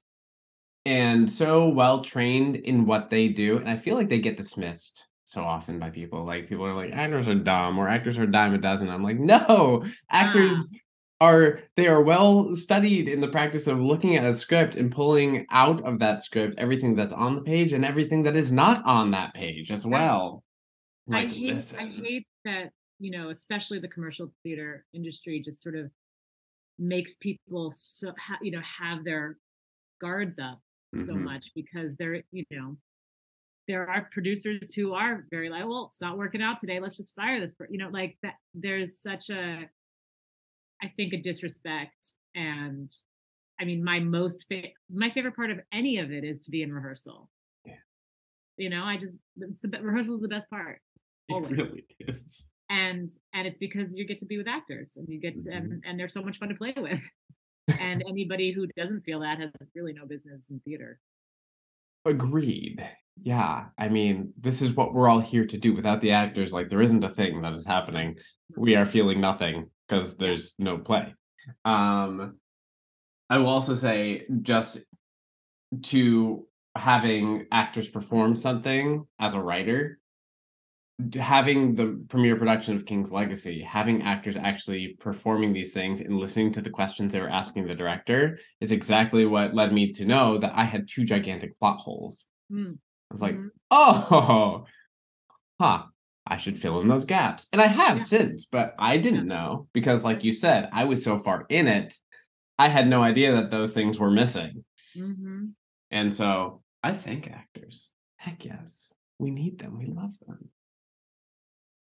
[0.86, 5.08] and so well trained in what they do and i feel like they get dismissed
[5.24, 8.32] so often by people like people are like actors are dumb or actors are a
[8.32, 10.66] dime a dozen i'm like no actors
[11.20, 15.46] are they are well studied in the practice of looking at a script and pulling
[15.50, 19.12] out of that script everything that's on the page and everything that is not on
[19.12, 20.44] that page as well
[21.12, 25.76] I like hate I hate that, you know, especially the commercial theater industry just sort
[25.76, 25.90] of
[26.78, 29.38] makes people so you know have their
[30.00, 30.60] guards up
[30.96, 31.18] so Mhm.
[31.18, 32.76] much because they're you know
[33.68, 37.14] there are producers who are very like well it's not working out today let's just
[37.14, 39.68] fire this per-" you know like that there's such a
[40.84, 42.90] i think a disrespect and
[43.60, 46.62] i mean my most fa- my favorite part of any of it is to be
[46.62, 47.30] in rehearsal
[47.64, 47.74] Yeah.
[48.56, 50.80] you know i just it's the rehearsal is the best part
[51.28, 52.44] It always really is.
[52.68, 55.56] and and it's because you get to be with actors and you get to, Mhm.
[55.56, 57.02] and, and they're so much fun to play with
[57.80, 61.00] and anybody who doesn't feel that has really no business in theater
[62.06, 62.86] Agreed.
[63.22, 63.66] Yeah.
[63.78, 65.72] I mean, this is what we're all here to do.
[65.74, 68.16] Without the actors, like there isn't a thing that is happening.
[68.58, 71.14] We are feeling nothing because there's no play.
[71.64, 72.36] Um
[73.30, 74.78] I will also say just
[75.82, 79.98] to having actors perform something as a writer,
[81.14, 86.52] having the premiere production of King's Legacy, having actors actually performing these things and listening
[86.52, 90.38] to the questions they were asking the director is exactly what led me to know
[90.38, 92.26] that I had two gigantic plot holes.
[92.52, 93.48] Mm, I was like, mhm.
[93.70, 94.66] oh,
[95.60, 95.82] huh,
[96.26, 97.46] I should fill in those gaps.
[97.52, 98.04] And I have Yeah.
[98.04, 101.94] since, but I didn't know because, like you said, I was so far in it,
[102.58, 104.64] I had no idea that those things were missing.
[104.96, 105.52] Mhm.
[105.90, 107.90] And so I thank actors.
[108.16, 108.92] Heck yes.
[109.18, 109.78] we need them.
[109.78, 110.50] We love them.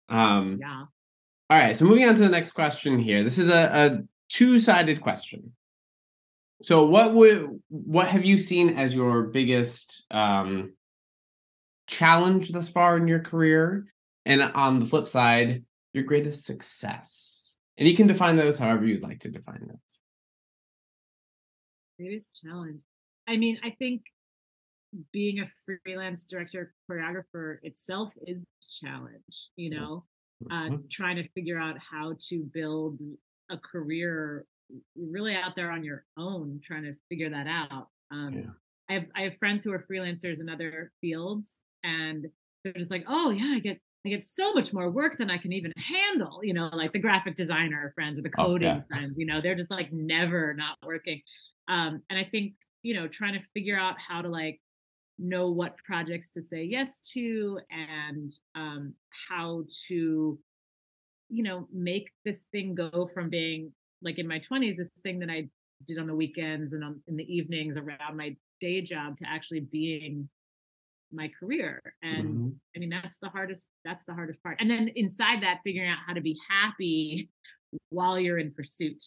[0.09, 0.85] Um, Yeah.
[1.49, 3.23] All right, so moving on to the next question here.
[3.23, 5.55] This is a, a two-sided question.
[6.61, 10.73] So what would what have you seen as your biggest um
[11.87, 13.85] challenge thus far in your career?
[14.27, 15.63] And on the flip side,
[15.93, 17.55] your greatest success.
[17.77, 19.99] And you can define those however you'd like to define those.
[21.97, 22.81] Greatest challenge.
[23.25, 24.03] I mean, I think
[25.13, 25.49] being a
[25.85, 30.05] freelance director choreographer itself is a challenge, you know,
[30.51, 30.89] uh, Mhm.
[30.89, 32.99] trying to figure out how to build
[33.49, 34.45] a career
[34.95, 37.89] really out there on your own, trying to figure that out.
[38.11, 38.53] Um, Yeah.
[38.89, 42.29] I have I have friends who are freelancers in other fields, and
[42.63, 45.37] they're just like, oh yeah, I get I get so much more work than I
[45.37, 46.39] can even handle.
[46.43, 48.83] You know, like the graphic designer friends or the Oh, coding yeah.
[48.87, 49.13] friends.
[49.17, 51.21] You know, they're just like never not working.
[51.67, 54.61] Um, and I think you know, trying to figure out how to like
[55.19, 58.93] know what projects to say yes to and um,
[59.29, 60.39] how to
[61.29, 65.29] you know make this thing go from being like in my 20s this thing that
[65.29, 65.47] i
[65.85, 69.59] did on the weekends and on, in the evenings around my day job to actually
[69.59, 70.29] being
[71.11, 72.55] my career and Mhm.
[72.75, 75.99] i mean that's the hardest that's the hardest part and then inside that figuring out
[76.05, 77.29] how to be happy
[77.89, 79.01] while you're in pursuit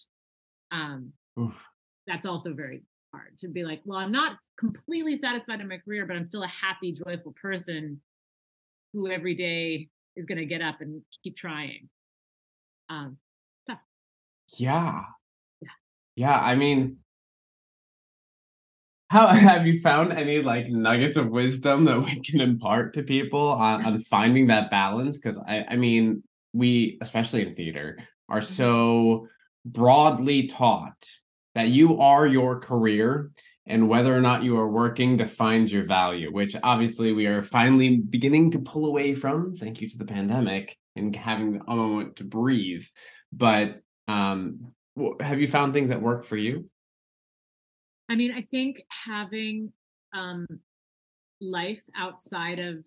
[0.70, 1.66] um Oof.
[2.06, 2.82] that's also very
[3.12, 6.42] hard to be like well i'm not completely satisfied in my career but i'm still
[6.42, 8.00] a happy joyful person
[8.92, 11.88] who every day is going to get up and keep trying
[12.88, 13.18] um
[14.58, 15.04] Yeah.
[15.60, 15.68] Yeah.
[16.16, 16.98] Yeah, I mean
[19.10, 23.48] how have you found any like nuggets of wisdom that we can impart to people
[23.48, 25.18] on, on finding that balance?
[25.18, 29.26] Because I, I mean, we, especially in theater, are so
[29.66, 31.04] broadly taught
[31.56, 33.32] that you are your career
[33.66, 37.98] and whether or not you are working defines your value, which obviously we are finally
[37.98, 42.24] beginning to pull away from, thank you to the pandemic and having a moment to
[42.24, 42.84] breathe.
[43.32, 44.72] But um,
[45.20, 46.70] have you found things that work for you?
[48.10, 49.72] I mean, I think having
[50.12, 50.46] um,
[51.40, 52.84] life outside of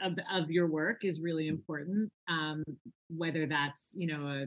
[0.00, 2.10] of, of your work is really important.
[2.28, 2.64] Um,
[3.08, 4.46] whether that's you know a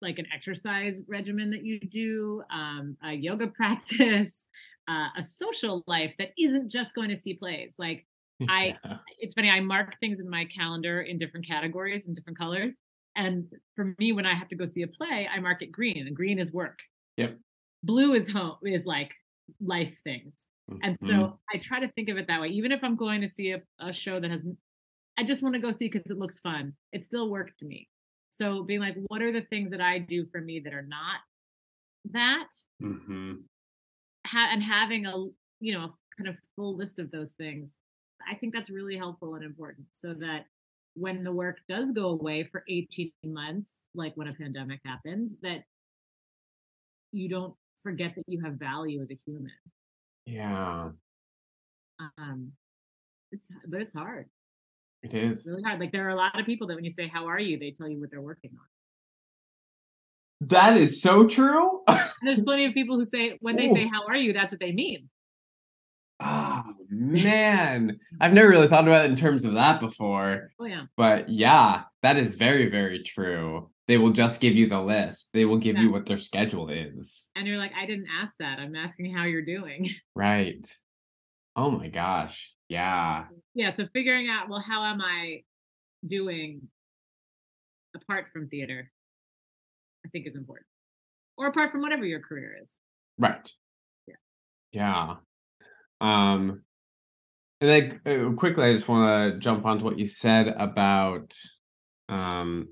[0.00, 4.46] like an exercise regimen that you do, um, a yoga practice,
[4.88, 7.74] uh, a social life that isn't just going to see plays.
[7.78, 8.06] Like
[8.48, 8.74] I,
[9.18, 9.50] it's funny.
[9.50, 12.74] I mark things in my calendar in different categories and different colors.
[13.16, 16.06] And for me, when I have to go see a play, I mark it green,
[16.06, 16.78] and green is work.
[17.18, 17.36] Yep.
[17.82, 19.12] Blue is home is like
[19.60, 20.46] life things.
[20.82, 21.38] And so.
[21.52, 22.48] I try to think of it that way.
[22.48, 24.46] Even if I'm going to see a, a show that has,
[25.18, 26.74] I just want to go see because it looks fun.
[26.92, 27.88] It still work to me.
[28.28, 31.20] So being like, what are the things that I do for me that are not
[32.12, 32.48] that?
[32.82, 33.44] Mhm.
[34.26, 35.14] Ha- and having a
[35.60, 37.74] you know a kind of full list of those things,
[38.30, 39.86] I think that's really helpful and important.
[39.92, 40.44] So that
[40.94, 45.64] when the work does go away for 18 months, like when a pandemic happens, that
[47.12, 49.52] you don't forget that you have value as a human.
[50.26, 50.90] Yeah,
[52.18, 52.52] Um,
[53.32, 54.26] it's but it's hard.
[55.02, 55.80] it It's really hard.
[55.80, 57.70] Like there are a lot of people that when you say how are you, they
[57.70, 58.66] tell you what they're working on.
[60.48, 61.82] That is so true.
[62.22, 64.72] There's plenty of people who say when they say how are you, that's what they
[64.72, 65.08] mean.
[66.20, 70.50] Oh man, I've never really thought about it in terms of that before.
[70.60, 70.84] Oh yeah.
[70.96, 73.70] But yeah, that is very, very true.
[73.88, 75.30] They will just give you the list.
[75.32, 75.84] They will give Yeah.
[75.84, 77.30] you what their schedule is.
[77.34, 78.58] And you're like, I didn't ask that.
[78.58, 79.88] I'm asking how you're doing.
[80.14, 80.64] Right.
[81.56, 82.52] Oh my gosh.
[82.68, 83.24] Yeah.
[83.54, 83.72] yeah.
[83.72, 85.42] So figuring out, well, how am I
[86.06, 86.68] doing
[87.96, 88.90] apart from theater?
[90.04, 90.66] I think is important.
[91.36, 92.74] Or apart from whatever your career is.
[93.16, 93.50] Right.
[94.06, 94.14] Yeah.
[94.72, 95.14] Yeah.
[96.00, 96.62] Um
[97.60, 101.34] and then uh, quickly I just want to jump onto what you said about
[102.08, 102.68] um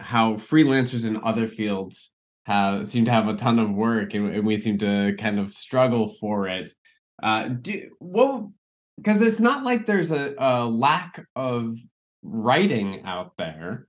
[0.00, 2.12] how freelancers in other fields
[2.44, 5.52] have seem to have a ton of work and, and we seem to kind of
[5.52, 6.70] struggle for it.
[7.22, 8.46] Uh do what
[8.96, 11.76] because it's not like there's a, a lack of
[12.22, 13.86] writing out there.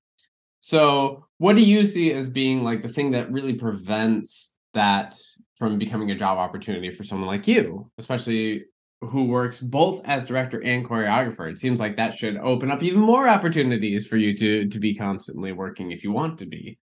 [0.59, 5.17] So, what do you see as being like the thing that really prevents that
[5.55, 8.65] from becoming a job opportunity for someone like you, especially
[9.01, 11.49] who works both as director and choreographer?
[11.51, 14.95] It seems like that should open up even more opportunities for you to to be
[14.95, 16.77] constantly working if you want to be.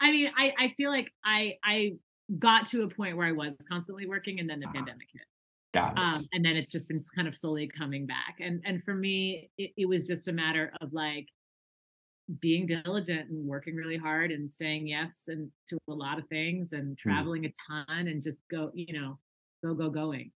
[0.00, 1.94] I mean, I, I feel like I I
[2.38, 4.72] got to a point where I was constantly working and then the Ah.
[4.72, 5.22] pandemic hit.
[5.74, 5.98] Got it.
[5.98, 9.50] um, and then it's just been kind of slowly coming back and and for me
[9.56, 11.28] it, it was just a matter of like
[12.40, 16.72] being diligent and working really hard and saying yes and to a lot of things
[16.72, 19.18] and traveling a ton and just go you know
[19.64, 20.30] go go going.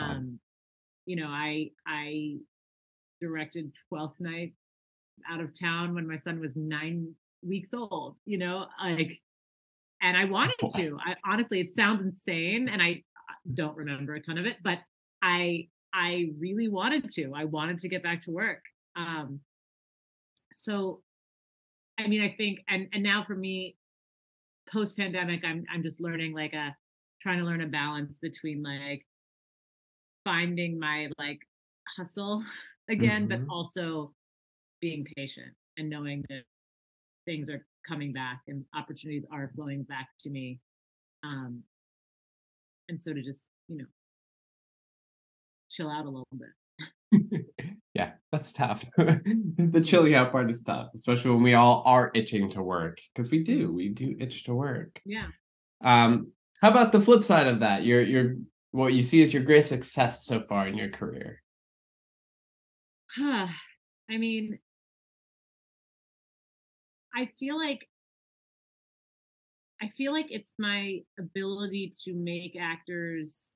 [0.00, 0.38] Um
[1.06, 2.36] you know, I I
[3.20, 4.52] directed Twelfth Night
[5.28, 8.18] out of town when my son was nine weeks old.
[8.26, 9.12] You know, like,
[10.02, 10.98] and I wanted to.
[11.04, 13.02] I honestly, it sounds insane, and I
[13.54, 14.78] don't remember a ton of it, but
[15.22, 17.32] I I really wanted to.
[17.34, 18.62] I wanted to get back to work.
[18.94, 19.40] Um,
[20.52, 21.02] so,
[21.98, 23.76] I mean, I think, and and now for me,
[24.70, 26.76] post pandemic, I'm I'm just learning like a
[27.20, 29.06] trying to learn a balance between like
[30.28, 31.40] finding my like
[31.96, 32.44] hustle
[32.90, 33.44] again, mm-hmm.
[33.44, 34.12] but also
[34.80, 36.42] being patient and knowing that
[37.24, 40.60] things are coming back and opportunities are flowing back to me.
[41.24, 41.62] Um,
[42.90, 43.86] and so to just, you know,
[45.70, 47.44] chill out a little bit.
[47.94, 48.84] yeah, that's tough.
[48.96, 53.30] the chilling out part is tough, especially when we all are itching to work because
[53.30, 55.00] we do, we do itch to work.
[55.06, 55.28] Yeah.
[55.82, 57.84] Um, how about the flip side of that?
[57.84, 58.36] Your your
[58.70, 61.42] what you see as your greatest success so far in your career?
[63.14, 63.48] Huh.
[64.10, 64.58] I mean,
[67.14, 67.88] I feel like
[69.80, 73.54] I feel like it's my ability to make actors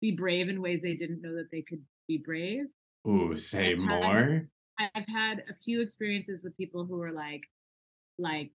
[0.00, 2.64] be brave in ways they didn't know that they could be brave.
[3.06, 4.48] Ooh, say I've more.
[4.78, 7.42] Had, I've had a few experiences with people who are like,
[8.18, 8.50] like,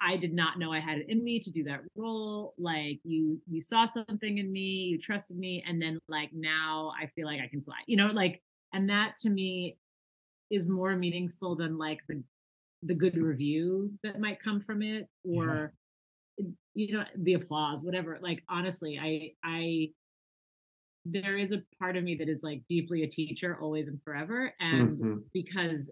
[0.00, 2.54] I did not know I had it in me to do that role.
[2.58, 7.06] Like you, you saw something in me, you trusted me, and then like now I
[7.06, 7.78] feel like I can fly.
[7.86, 9.76] You know, like, and that to me
[10.50, 12.22] is more meaningful than like the
[12.82, 15.72] the good review that might come from it or
[16.38, 16.46] yeah.
[16.74, 19.88] you know the applause whatever like honestly i i
[21.04, 24.52] there is a part of me that is like deeply a teacher always and forever
[24.60, 25.16] and mm-hmm.
[25.32, 25.90] because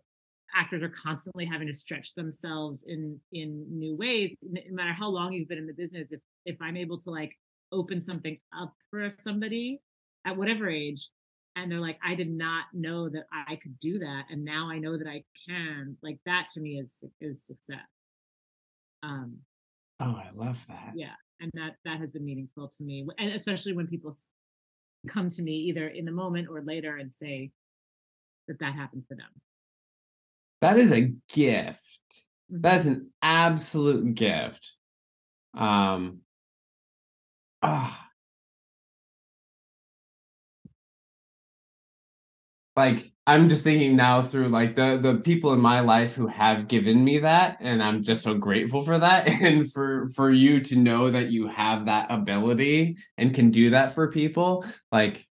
[0.56, 4.38] actors are constantly having to stretch themselves in in new ways.
[4.42, 7.36] No matter how long you've been in the business if if i'm able to like
[7.72, 9.80] open something up for somebody
[10.24, 11.10] at whatever age
[11.56, 14.78] and they're like i did not know that i could do that and now i
[14.78, 17.86] know that i can like that to me is is success.
[19.02, 19.38] Um
[20.00, 20.92] oh i love that.
[20.94, 24.14] yeah and that that has been meaningful to me and especially when people
[25.08, 27.50] come to me either in the moment or later and say
[28.48, 29.30] that that happened for them
[30.60, 31.82] that is a gift.
[32.52, 32.60] Mm-hmm.
[32.62, 34.72] that's an absolute gift.
[35.54, 36.20] Um
[37.62, 38.08] ah.
[42.76, 46.68] Like I'm just thinking now through like the the people in my life who have
[46.68, 49.26] given me that and I'm just so grateful for that.
[49.46, 53.92] And for for you to know that you have that ability and can do that
[53.92, 55.24] for people like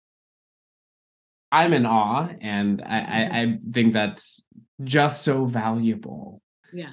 [1.52, 3.40] I'm in awe and I I.
[3.40, 4.46] I think that's
[4.82, 6.42] just so valuable.
[6.72, 6.92] Yeah.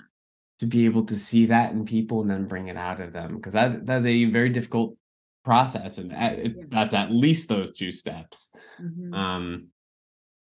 [0.59, 3.37] To be able to see that in people and then bring it out of them
[3.37, 4.97] because that that's a very difficult
[5.45, 6.63] process and it, yeah.
[6.67, 8.53] that's at least those two steps.
[8.81, 9.13] Mm-hmm.
[9.13, 9.67] Um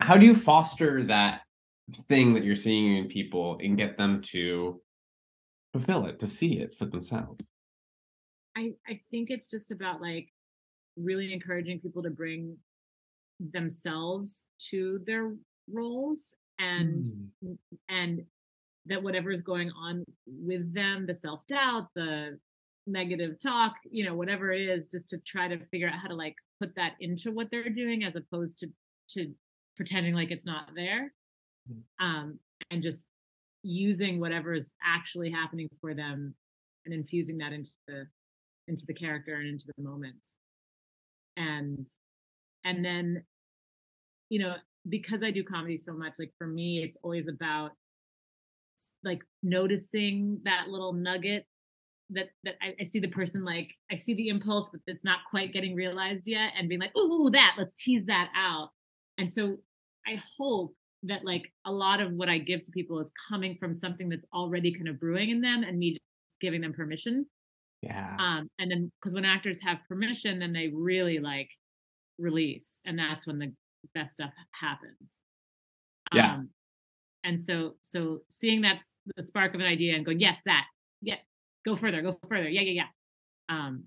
[0.00, 1.42] how do you foster that
[2.08, 4.80] thing that you're seeing in people and get them to
[5.72, 7.44] fulfill it to see it for themselves
[8.56, 10.28] i i think it's just about like
[10.96, 12.56] really encouraging people to bring
[13.40, 15.32] themselves to their
[15.70, 17.06] roles and
[17.44, 17.56] mm.
[17.88, 18.24] and
[18.86, 22.38] that whatever is going on with them the self-doubt the
[22.86, 26.14] negative talk you know whatever it is just to try to figure out how to
[26.14, 28.68] like put that into what they're doing as opposed to
[29.08, 29.32] to
[29.76, 31.12] pretending like it's not there
[31.70, 31.80] mm.
[32.00, 32.38] um,
[32.70, 33.04] and just
[33.62, 36.34] using whatever is actually happening for them
[36.84, 38.06] and infusing that into the
[38.68, 40.36] into the character and into the moments
[41.36, 41.88] and
[42.66, 43.24] and then
[44.28, 44.54] you know
[44.88, 47.70] because i do comedy so much like for me it's always about
[49.02, 51.46] like noticing that little nugget
[52.10, 55.18] that that I, I, see the person like I see the impulse, but it's not
[55.28, 58.70] quite getting realized yet, and being like, "Oh, that let's tease that out."
[59.18, 59.56] And so
[60.06, 60.74] I hope
[61.04, 64.26] that like a lot of what I give to people is coming from something that's
[64.32, 67.26] already kind of brewing in them and me just giving them permission.
[67.82, 68.16] Yeah.
[68.18, 71.48] Um, and then because when actors have permission, then they really like
[72.18, 73.52] release, and that's when the
[73.94, 75.20] best stuff happens.
[76.14, 76.34] Yeah.
[76.34, 76.50] Um,
[77.24, 78.84] and so so seeing that's
[79.16, 80.64] the spark of an idea and going, yes, that,
[81.02, 81.16] yeah,
[81.64, 83.54] go further, go further, yeah, yeah, yeah.
[83.54, 83.84] Um,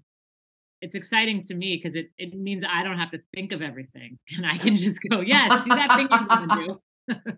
[0.81, 4.17] it's exciting to me because it, it means I don't have to think of everything
[4.37, 7.31] and I can just go, yes, do that thing you want to do.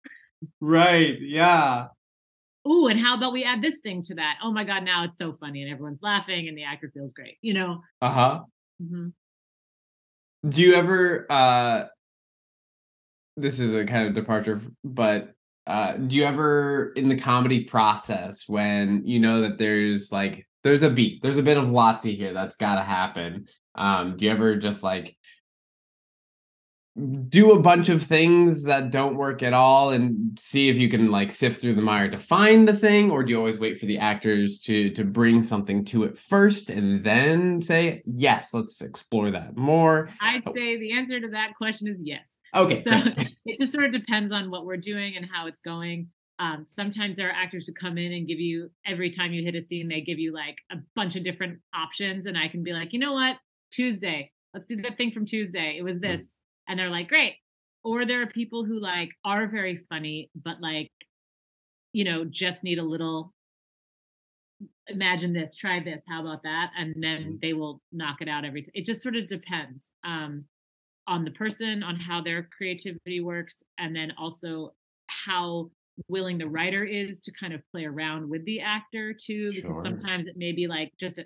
[0.60, 1.16] right.
[1.20, 1.86] Yeah.
[2.68, 4.34] Ooh, and how about we add this thing to that?
[4.42, 7.38] Oh my God, now it's so funny and everyone's laughing and the actor feels great,
[7.40, 7.80] you know?
[8.02, 8.40] Uh huh.
[8.82, 9.08] Mm-hmm.
[10.48, 11.84] Do you ever, uh,
[13.36, 15.34] this is a kind of departure, but
[15.66, 20.82] uh, do you ever in the comedy process when you know that there's like there's
[20.82, 23.46] a beat, there's a bit of lazzi here that's got to happen.
[23.74, 25.16] Um, do you ever just like
[27.28, 31.10] do a bunch of things that don't work at all and see if you can
[31.10, 33.10] like sift through the mire to find the thing?
[33.10, 36.70] Or do you always wait for the actors to to bring something to it first
[36.70, 41.88] and then say yes let's explore that more i'd say the answer to that question
[41.88, 42.26] is yes.
[42.54, 42.90] Okay so
[43.46, 46.08] it just sort of depends on what we're doing and how it's going.
[46.38, 49.54] Um, sometimes there are actors who come in and give you every time you hit
[49.54, 52.26] a scene they give you like a bunch of different options.
[52.26, 53.36] And i can be like you know what?
[53.72, 54.32] Tuesday.
[54.52, 55.76] Let's do that thing from tuesday.
[55.78, 56.02] It was hmm.
[56.02, 56.22] this
[56.70, 57.34] and they're like great
[57.82, 60.90] or there are people who like are very funny but like
[61.92, 63.34] you know just need a little
[64.86, 67.34] imagine this try this how about that and then mm-hmm.
[67.42, 70.44] they will knock it out every time it just sort of depends um,
[71.06, 74.72] on the person on how their creativity works and then also
[75.08, 75.70] how
[76.08, 79.82] willing the writer is to kind of play around with the actor too because sure.
[79.82, 81.24] sometimes it may be like just a,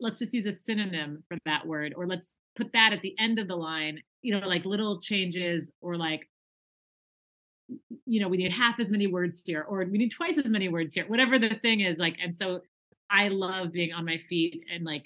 [0.00, 3.38] let's just use a synonym for that word or let's put that at the end
[3.38, 6.28] of the line you know like little changes or like
[8.04, 10.68] you know we need half as many words here or we need twice as many
[10.68, 12.60] words here whatever the thing is like and so
[13.10, 15.04] i love being on my feet and like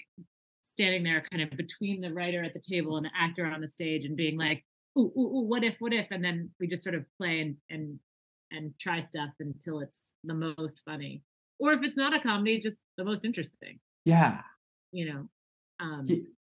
[0.61, 3.67] standing there kind of between the writer at the table and the actor on the
[3.67, 4.63] stage and being like
[4.97, 6.07] ooh, ooh, ooh what if what if?
[6.11, 7.99] And then we just sort of play and and
[8.51, 11.21] and try stuff until it's the most funny
[11.59, 13.79] or if it's not a comedy just the most interesting.
[14.05, 14.41] Yeah.
[14.91, 15.29] You know
[15.79, 16.07] um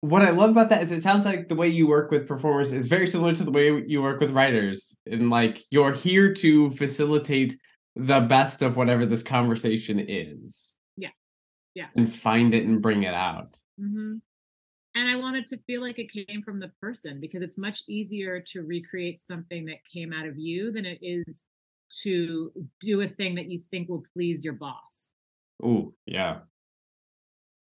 [0.05, 2.75] what I love about that is it sounds like the way you work with performers
[2.75, 4.99] is very similar to the way you work with writers.
[5.07, 7.57] And like you're here to facilitate
[7.97, 10.75] the best of whatever this conversation is.
[10.99, 11.09] Yeah.
[11.75, 11.87] Yeah.
[11.97, 13.59] And find it and bring it out.
[13.81, 14.17] Mm-hmm.
[14.95, 18.41] And I wanted to feel like it came from the person because it's much easier
[18.49, 21.45] to recreate something that came out of you than it is
[22.03, 25.11] to do a thing that you think will please your boss.
[25.63, 26.41] Oh, yeah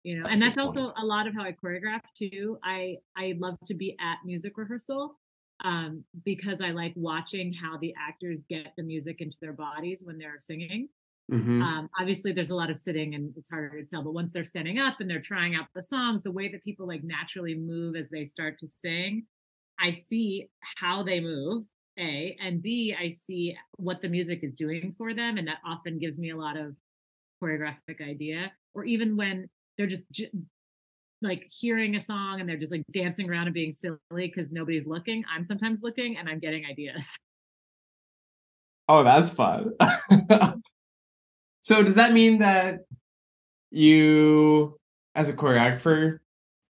[0.06, 2.58] you know that's and that's also a lot of how i choreograph too.
[2.64, 5.18] I i love to be at music rehearsal
[5.64, 10.18] um, because i like watching how the actors get the music into their bodies when
[10.18, 10.89] they're singing.
[11.32, 11.60] Mm-hmm.
[11.60, 14.45] um, obviously there's a lot of sitting and it's harder to tell but once they're
[14.45, 17.95] standing up and they're trying out the songs the way that people like naturally move
[17.95, 19.26] as they start to sing
[19.80, 20.47] i see
[20.78, 21.64] how they move
[21.97, 25.97] a and b i see what the music is doing for them and that often
[25.97, 26.76] gives me a lot of
[27.41, 28.51] choreographic idea.
[28.74, 30.32] Or even when they're just j-
[31.21, 34.86] like hearing a song and they're just like dancing around and being silly because nobody's
[34.86, 35.23] looking.
[35.34, 37.09] I'm sometimes looking and I'm getting ideas.
[38.88, 39.71] Oh, that's fun.
[41.61, 42.82] so does that mean that
[43.71, 44.80] you
[45.15, 46.19] as a choreographer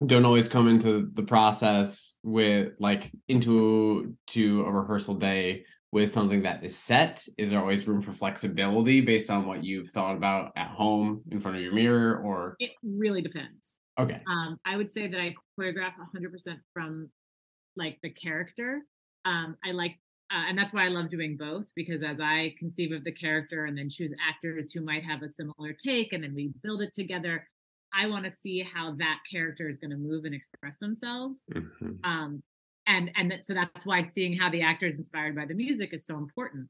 [0.06, 6.42] don't always come into the process with like into to a rehearsal day with something
[6.42, 7.24] that is set?
[7.38, 11.40] Is there always room for flexibility based on what you've thought about at home in
[11.40, 13.78] front of your mirror or it really depends.
[14.00, 14.20] Okay.
[14.28, 17.12] Um, I would say that I choreograph 100% from
[17.78, 18.82] like the character.
[19.26, 19.96] Um, I like
[20.32, 23.66] uh, and that's why I love doing both because as I conceive of the character
[23.66, 26.92] and then choose actors who might have a similar take and then we build it
[26.92, 27.48] together,
[27.94, 31.38] I want to see how that character is going to move and express themselves.
[31.54, 32.04] Mm-hmm.
[32.04, 32.42] Um,
[32.88, 36.06] and and so that's why seeing how the actor is inspired by the music is
[36.06, 36.68] so important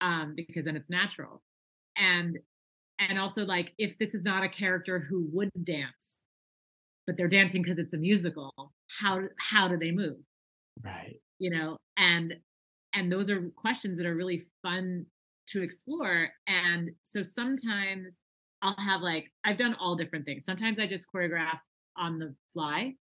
[0.00, 1.42] um, because then it's natural.
[1.96, 2.38] And
[3.00, 6.22] and also like if this is not a character who would dance
[7.06, 8.52] but they're dancing because it's a musical
[9.00, 10.18] how how do they move?
[10.82, 11.16] Right.
[11.38, 12.34] You know and
[12.94, 15.06] and those are questions that are really fun
[15.48, 16.28] to explore.
[16.46, 18.16] And so sometimes
[18.62, 20.44] i'll have like i've done all different things.
[20.44, 21.58] Sometimes i just choreograph
[21.96, 22.94] on the fly.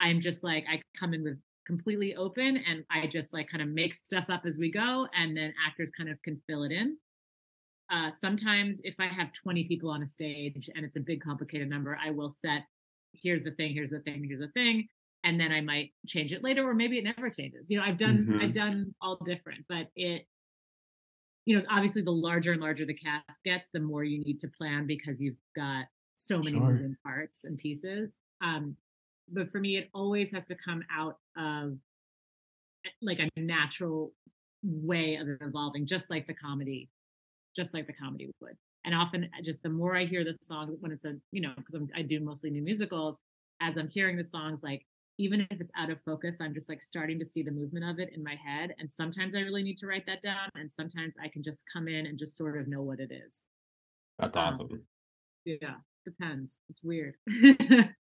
[0.00, 3.68] I'm just like i come in with completely open and I just like kind of
[3.68, 6.96] make stuff up as we go and then actors kind of can fill it in.
[7.92, 11.68] Uh, sometimes if I have 20 people on a stage and it's a big complicated
[11.68, 12.62] number, I will set
[13.12, 14.88] here's the thing, here's the thing, here's the thing,
[15.22, 17.70] and then I might change it later or maybe it never changes.
[17.70, 18.40] You know, I've done mm-hmm.
[18.40, 20.26] I've done all different, but it
[21.46, 24.48] you know, obviously the larger and larger the cast gets, the more you need to
[24.48, 25.84] plan because you've got
[26.16, 26.60] so many sure.
[26.60, 28.16] moving parts and pieces.
[28.42, 28.76] Um,
[29.30, 31.76] but for me it always has to come out of
[32.86, 34.12] eh, like a natural
[34.62, 36.88] way of evolving just like the comedy
[37.54, 38.56] just like the comedy would.
[38.84, 41.52] And often eh, just the more i hear the song when it's a you know
[41.56, 43.18] because i do mostly new musicals
[43.60, 44.84] as i'm hearing the songs like
[45.16, 47.98] even if it's out of focus i'm just like starting to see the movement of
[47.98, 51.14] it in my head and sometimes i really need to write that down and sometimes
[51.22, 53.44] i can just come in and just sort of know what it is.
[54.18, 54.82] That's um, awesome.
[55.44, 56.58] yeah depends.
[56.68, 57.14] It's weird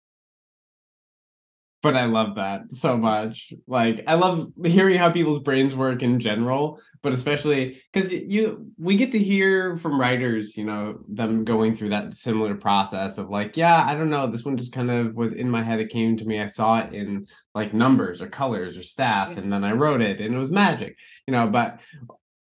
[1.82, 3.52] but I love that so much.
[3.66, 8.96] Like I love hearing how people's brains work in general, but especially because you we
[8.96, 13.56] get to hear from writers, you know, them going through that similar process of like,
[13.56, 15.80] yeah, I don't know, this one just kind of was in my head.
[15.80, 16.40] It came to me.
[16.40, 19.38] I saw it in like numbers or colors or staff, mm.
[19.38, 21.48] and then I wrote it, and it was magic, you know.
[21.48, 21.80] But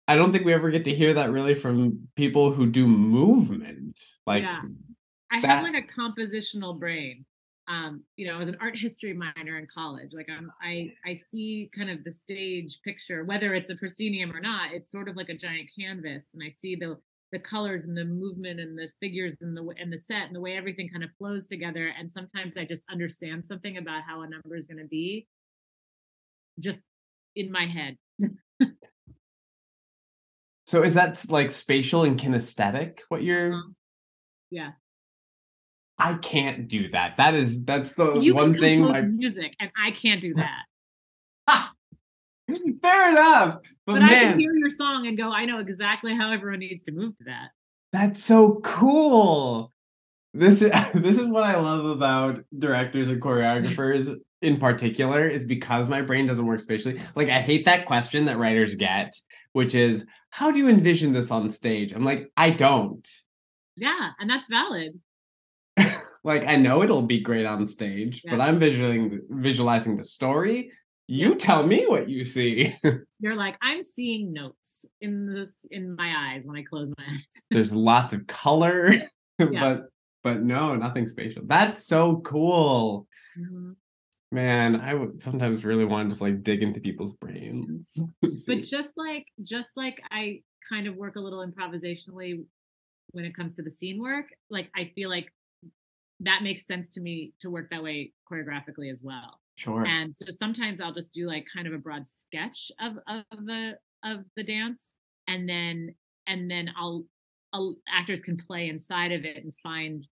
[0.07, 4.01] I don't think we ever get to hear that really from people who do movement.
[4.25, 4.61] Like, yeah.
[5.33, 7.25] I that- have like a compositional brain
[7.69, 10.11] um, you know, I was an art history minor in college.
[10.13, 14.41] Like I'm, I, I see kind of the stage picture, whether it's a proscenium or
[14.41, 14.73] not.
[14.73, 16.97] It's sort of like a giant canvas, and I see the
[17.33, 20.41] the colors and the movement and the figures and the and the set and the
[20.41, 21.93] way everything kind of flows together.
[21.99, 25.27] And sometimes I just understand something about how a number is going to be,
[26.61, 26.83] just
[27.35, 27.97] in my head.
[30.67, 33.01] so is that like spatial and kinesthetic?
[33.09, 33.53] What you're?
[33.53, 33.75] Um,
[34.51, 34.73] yeah.
[35.99, 37.17] I can't do that.
[37.17, 40.63] That is that's the you one can thing my music, and I can't do that.
[42.83, 43.59] fair enough.
[43.87, 46.83] But, But, I can hear your song and go, I know exactly how everyone needs
[46.85, 47.51] to move to that.
[47.93, 49.73] that's so cool.
[50.35, 55.27] This is this is what I love about directors and choreographers in particular.
[55.27, 57.01] Is because my brain doesn't work spatially.
[57.15, 59.15] Like I hate that question that writers get,
[59.53, 61.93] which is, how do you envision this on stage?
[61.93, 63.09] I'm like, I don't.
[63.77, 65.01] Yeah, and that's valid.
[66.25, 70.73] like I know it'll be great on stage, but I'm visualizing visualizing the story.
[71.09, 72.75] You tell me what you see.
[73.21, 77.43] You're like, I'm seeing notes in this in my eyes when I close my eyes.
[77.51, 78.93] There's lots of color,
[79.39, 79.61] Yeah.
[79.61, 79.83] but
[80.25, 81.43] but no, nothing spatial.
[81.47, 83.07] That's so cool.
[83.39, 83.77] Mhm.
[84.33, 87.97] Man, I would sometimes really want to just like dig into people's brains.
[88.21, 92.45] But just like just like I kind of work a little improvisationally
[93.13, 95.33] when it comes to the scene work, like I feel like
[96.21, 99.41] that makes sense to me to work that way choreographically as well.
[99.57, 99.85] sure.
[99.87, 103.79] and so sometimes i'll just do like kind of a broad sketch of of the
[104.05, 104.95] of the dance
[105.29, 105.95] and then
[106.27, 107.05] and then i'll,
[107.53, 110.07] I'll actors can play inside of it and find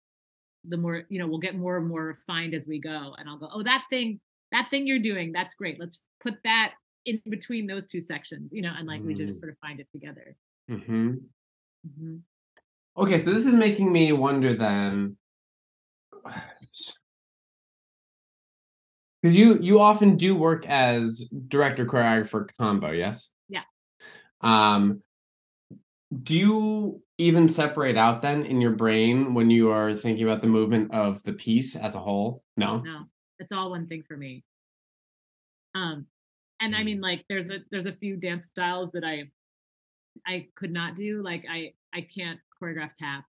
[0.65, 3.39] the more you know we'll get more and more refined as we go and i'll
[3.39, 4.21] go oh that thing
[4.53, 6.75] that thing you're doing that's great let's put that
[7.07, 9.19] in between those two sections you know and like we Mm.
[9.27, 10.37] just sort of find it together
[10.69, 11.15] hmm
[11.87, 12.21] Mhm.
[12.97, 15.17] Okay, so this is making me wonder then.
[19.23, 23.31] Because you you often do work as director choreographer combo, yes?
[23.49, 23.63] Yeah.
[24.41, 25.03] Um
[26.23, 30.49] do you even separate out then in your brain when you are thinking about the
[30.49, 32.43] movement of the piece as a whole?
[32.57, 32.81] No.
[32.81, 33.05] no
[33.41, 34.45] it's all one thing for me
[35.75, 36.07] um
[36.61, 39.25] and i mean like there's a there's a few dance styles that i
[40.27, 43.25] i could not do like i i can't choreograph tap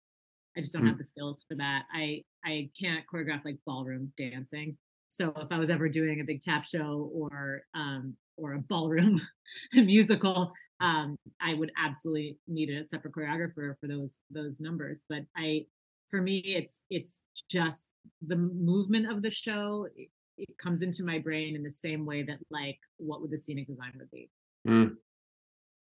[0.57, 0.87] i just don't Mm.
[0.89, 1.83] have the skills for that.
[1.93, 4.77] I i can't choreograph like ballroom dancing.
[5.09, 9.21] So if i was ever doing a big tap show or um or a ballroom
[9.73, 14.99] musical um i would absolutely need a separate choreographer for those those numbers.
[15.09, 15.65] But i
[16.09, 17.93] for me it's it's just
[18.25, 22.23] the movement of the show it, it comes into my brain in the same way
[22.23, 24.29] that like what would the scenic design would be.
[24.67, 24.97] Mm,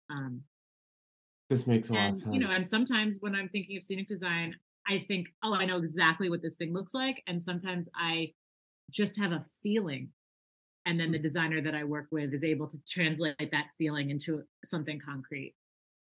[0.09, 0.41] um
[1.51, 2.33] this makes a lot of sense.
[2.33, 4.55] you know and sometimes when i'm thinking of scenic design
[4.87, 8.31] i think oh i know exactly what this thing looks like and sometimes i
[8.89, 10.09] just have a feeling
[10.85, 14.41] and then the designer that i work with is able to translate that feeling into
[14.65, 15.53] something concrete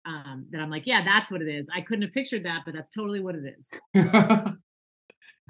[0.05, 2.74] um that i'm like yeah that's what it is i couldn't have pictured that but
[2.74, 4.53] that's totally what it is yeah,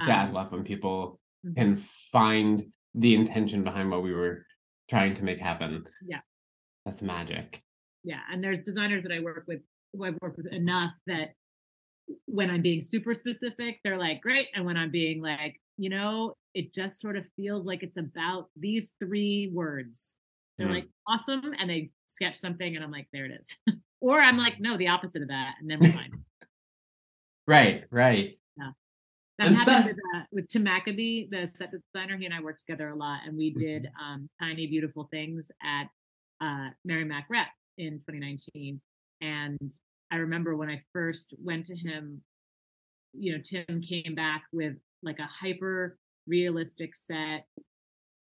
[0.00, 1.56] I Um, love when people mhm.
[1.56, 1.76] can
[2.12, 4.46] find the intention behind what we were
[4.88, 5.84] trying to make happen.
[6.06, 6.20] Yeah.
[6.86, 7.62] That's magic.
[8.04, 9.60] yeah and there's designers that i work with
[9.96, 11.30] who i've worked with enough that
[12.26, 16.34] when i'm being super specific they're like great and when i'm being like you know
[16.54, 20.16] it just sort of feels like it's about these three words
[20.58, 20.74] they're Mm.
[20.76, 23.56] like awesome and they sketch something and i'm like there it is
[24.00, 26.12] or i'm like no the opposite of that and then we're fine
[27.48, 28.34] Right, right.
[28.58, 28.72] that
[29.38, 32.88] And happened with, uh, with Tim Mackabee the set designer he and i worked together
[32.88, 34.04] a lot and we did Mm-hmm.
[34.14, 35.84] um, tiny beautiful things at
[36.40, 37.46] uh, Merrimack rep
[37.78, 38.80] in 2019
[39.20, 39.72] and
[40.10, 42.20] i remember when i first went to him
[43.12, 47.46] you know tim came back with like a hyper realistic set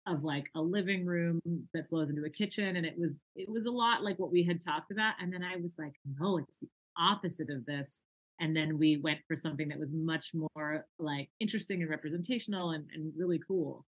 [0.06, 1.40] of like a living room
[1.74, 4.42] that flows into a kitchen and it was it was a lot like what we
[4.42, 8.00] had talked about and then i was like no it's the opposite of this
[8.40, 12.86] and then we went for something that was much more like interesting and representational and,
[12.94, 13.84] and really cool.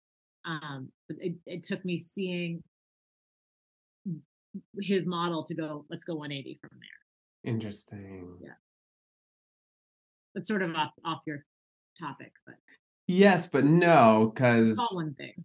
[0.44, 2.62] Um but it, it took me seeing
[4.80, 8.38] his model to go let's go 180 from there Interesting.
[8.42, 8.50] Yeah.
[10.34, 11.44] it's sort of off off your
[11.98, 12.56] topic but
[13.08, 15.44] Yes, but no, because all one thing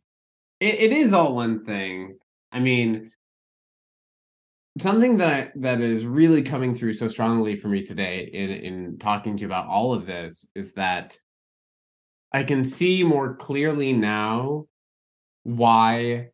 [0.62, 2.18] it, it is all one thing.
[2.52, 3.12] I mean,
[4.80, 9.36] something that that is really coming through so strongly for me today in in talking
[9.36, 11.18] to you about all of this is that
[12.32, 14.68] I can see more clearly now
[15.44, 16.30] why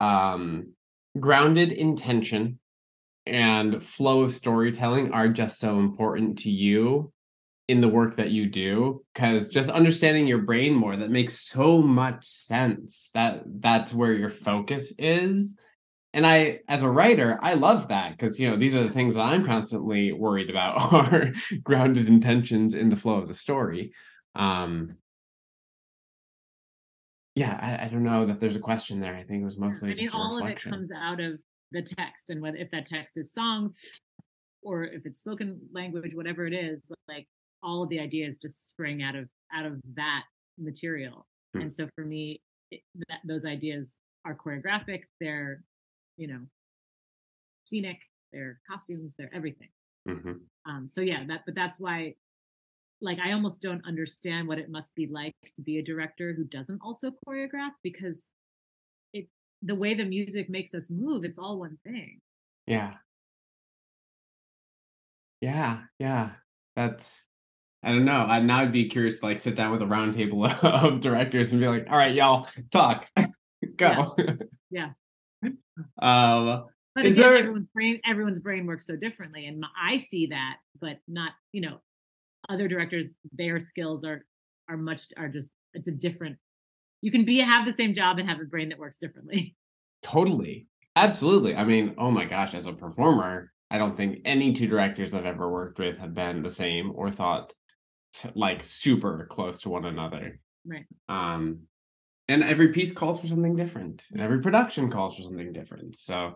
[0.00, 0.72] um
[1.18, 2.58] grounded intention
[3.26, 7.12] and flow of storytelling are just so important to you
[7.68, 11.82] in the work that you do because just understanding your brain more that makes so
[11.82, 15.58] much sense that that's where your focus is.
[16.14, 19.14] And i as a writer i love that because you know these are the things
[19.14, 21.32] that i'm constantly worried about are
[21.62, 23.92] grounded intentions in the flow of the story.
[24.34, 24.96] Um
[27.38, 29.92] yeah I, I don't know that there's a question there i think it was mostly
[29.92, 31.38] I mean, just a all of it comes out of
[31.72, 33.78] the text, and whether if that text is songs
[34.62, 37.26] or if it's spoken language, whatever it is, like
[37.62, 40.22] all of the ideas just spring out of out of that
[40.58, 41.26] material.
[41.54, 41.62] Hmm.
[41.62, 45.04] And so for me, it, that, those ideas are choreographic.
[45.20, 45.62] They're,
[46.16, 46.40] you know,
[47.64, 48.00] scenic.
[48.32, 49.14] They're costumes.
[49.18, 49.68] They're everything.
[50.08, 50.40] Mhm.
[50.66, 52.14] Um, so yeah, that but that's why
[53.00, 56.44] like I almost don't understand what it must be like to be a director who
[56.44, 58.28] doesn't also choreograph because
[59.12, 59.28] it
[59.62, 62.20] the way the music makes us move, it's all one thing.
[62.66, 62.94] Yeah.
[65.40, 66.30] Yeah, yeah.
[66.76, 67.22] That's
[67.82, 68.22] I don't know.
[68.24, 71.52] I now I'd be curious to like sit down with a round table of directors
[71.52, 73.08] and be like, all right, y'all, talk.
[73.76, 74.16] Go.
[74.70, 74.90] Yeah.
[76.02, 80.26] um But Is again, there- everyone's brain everyone's brain works so differently, and I see
[80.26, 81.80] that, but not you know
[82.48, 83.10] other directors.
[83.32, 84.24] Their skills are
[84.68, 86.36] are much are just it's a different.
[87.00, 89.54] You can be have the same job and have a brain that works differently.
[90.02, 90.66] totally.
[90.96, 91.54] Absolutely.
[91.54, 95.26] I mean, oh my gosh, as a performer, I don't think any two directors I've
[95.26, 97.52] ever worked with have been the same or thought
[98.14, 100.40] t- like super close to one another.
[100.66, 100.86] Right.
[101.08, 101.60] Um
[102.30, 105.96] and every piece calls for something different and every production calls for something different.
[105.96, 106.34] So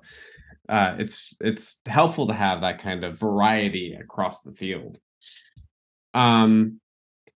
[0.69, 4.99] uh it's it's helpful to have that kind of variety across the field.
[6.15, 6.81] Um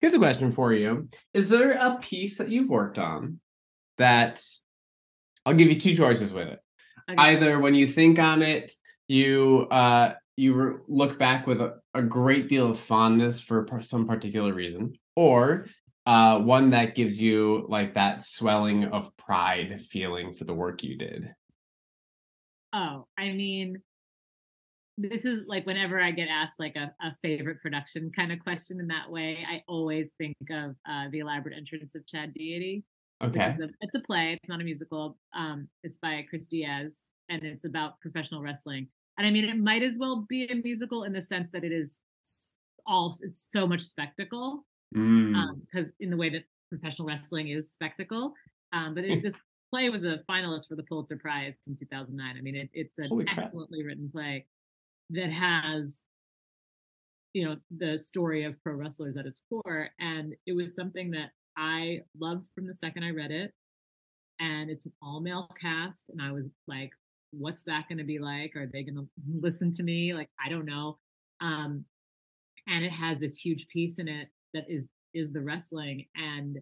[0.00, 1.08] here's a question for you.
[1.34, 3.40] Is there a piece that you've worked on
[3.98, 4.42] that
[5.44, 6.60] I'll give you two choices with it
[7.08, 7.16] Okay.
[7.18, 8.72] either when you think on it
[9.08, 13.80] you uh you re- look back with a, a great deal of fondness for par-
[13.80, 15.66] some particular reason or
[16.04, 20.96] uh one that gives you like that swelling of pride feeling for the work you
[20.98, 21.32] did
[22.72, 23.80] Oh, I mean,
[24.98, 28.80] this is like whenever I get asked like a, a favorite production kind of question
[28.80, 32.84] in that way, I always think of uh, the elaborate entrance of Chad Deity.
[33.22, 34.38] okay a, it's a play.
[34.40, 35.18] It's not a musical.
[35.36, 36.94] Um, it's by Kris Diaz,
[37.28, 38.88] and it's about professional wrestling.
[39.18, 41.72] And I mean, it might as well be a musical in the sense that it
[41.72, 41.98] is
[42.86, 48.32] all it's so much spectacle Mm, because in the way that professional wrestling is spectacle.
[48.72, 49.38] Um, but it, this
[49.70, 52.36] play was a finalist for the Pulitzer Prize in 2009.
[52.36, 54.46] I mean, it, it's an excellently written play
[55.10, 56.02] that has,
[57.32, 61.30] you know, the story of pro wrestlers at its core, and it was something that
[61.56, 63.52] I loved from the second I read it.
[64.38, 66.90] And it's an all male cast, and I was like,
[67.30, 68.54] "What's that going to be like?
[68.54, 69.08] Are they going to
[69.40, 70.14] listen to me?
[70.14, 70.98] Like, I don't know."
[71.40, 71.84] Um,
[72.68, 76.58] and it has this huge piece in it that is is the wrestling and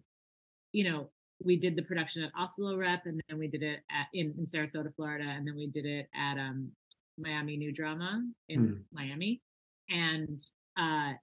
[0.71, 1.09] you know
[1.43, 4.45] we did the production at Asolo Rep and then we did it at in, in
[4.45, 6.71] sarasota florida and then we did it at um
[7.17, 8.73] miami new drama in Hmm.
[8.91, 9.41] miami.
[9.89, 10.39] And
[10.77, 11.13] uh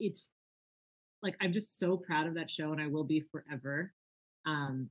[0.00, 0.30] it's
[1.22, 3.92] like i'm just so proud of that show and i will be forever.
[4.46, 4.90] Um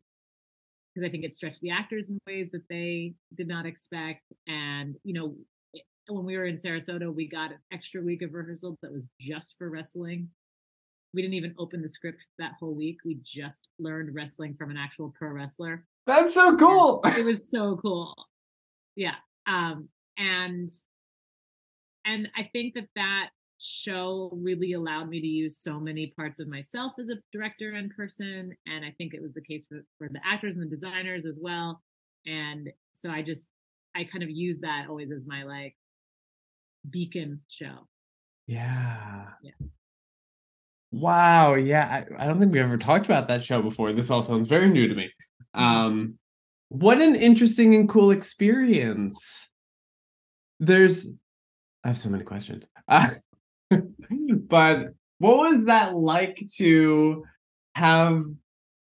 [0.93, 4.23] because i think it stretched the actors in ways that they did not expect.
[4.47, 5.35] And you know
[6.09, 9.55] when we were in sarasota we got an extra week of rehearsal that was just
[9.57, 10.29] for wrestling.
[11.13, 12.97] We didn't even open the script that whole week.
[13.05, 15.85] We just learned wrestling from an actual pro wrestler.
[16.05, 17.01] That's so cool.
[17.05, 18.13] it was so cool.
[18.95, 19.15] Yeah
[19.47, 19.87] um
[20.17, 20.69] and
[22.05, 23.29] and i think that that
[23.59, 27.89] show really allowed me to use so many parts of myself as a director and
[27.95, 31.25] person and i think it was the case for, for the actors and the designers
[31.25, 31.81] as well.
[32.27, 33.47] And so i just
[33.95, 35.75] i kind of use that always as my like
[36.89, 37.87] beacon show.
[38.45, 39.25] Yeah.
[39.41, 39.51] Yeah.
[40.91, 43.91] wow yeah I, I don't think we ever talked about that show before.
[43.91, 45.09] This all sounds very new to me.
[45.55, 45.61] Mhm.
[45.61, 46.19] um
[46.69, 49.47] what an interesting and cool experience
[50.59, 51.09] there's
[51.83, 53.09] i have so many questions uh,
[53.71, 54.87] but
[55.19, 57.23] what was that like to
[57.75, 58.23] have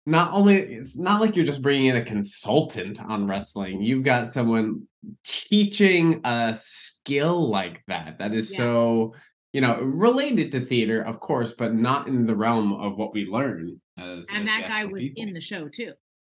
[0.06, 4.32] not only it's not like you're just bringing in a consultant on wrestling you've got
[4.32, 4.82] someone
[5.24, 8.58] teaching a skill like that that is Yeah.
[8.58, 9.14] so
[9.54, 13.26] you know related to theater of course but not in the realm of what we
[13.26, 15.24] learn as, as and the that guy was people.
[15.24, 15.94] in the show too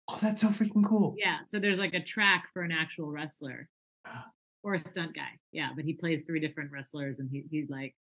[0.10, 1.16] Oh, that's so freaking cool.
[1.18, 3.70] Yeah, so there's like a track for an actual wrestler
[4.64, 5.40] or a stunt guy.
[5.52, 7.96] Yeah, but he plays three different wrestlers and he he's like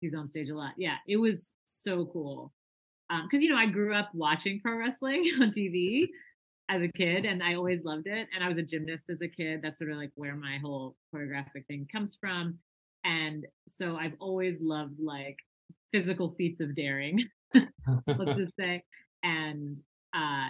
[0.00, 0.72] he's on stage a lot.
[0.76, 2.52] Yeah, it was so cool.
[3.08, 6.08] Um, cuz you know, I grew up watching pro wrestling on TV
[6.68, 9.28] as a kid and I always loved it and I was a gymnast as a
[9.28, 9.62] kid.
[9.62, 12.58] That's sort of like where my whole choreographic thing comes from.
[13.04, 15.38] And so I've always loved like
[15.92, 17.24] physical feats of daring.
[17.54, 18.82] let's just say.
[19.22, 19.80] And
[20.12, 20.48] uh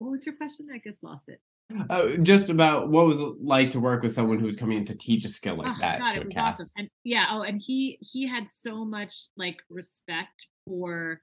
[0.00, 0.66] what was your question?
[0.74, 1.40] I just lost it.
[1.88, 4.84] Uh, just about what was it like to work with someone who was coming in
[4.86, 6.60] to teach a skill like Oh, that God, to it a was cast.
[6.62, 6.70] awesome.
[6.78, 11.20] And yeah, oh, and he he had so much like respect for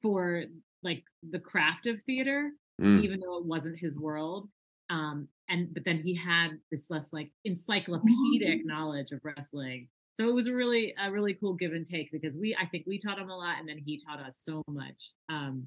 [0.00, 0.44] for
[0.82, 3.02] like the craft of theater, Mm.
[3.02, 4.48] even though it wasn't his world.
[4.90, 9.88] Um, and but then he had this less like encyclopedic knowledge of wrestling.
[10.14, 12.84] So it was a really a really cool give and take because we I think
[12.86, 15.10] we taught him a lot and then he taught us so much.
[15.28, 15.66] Um,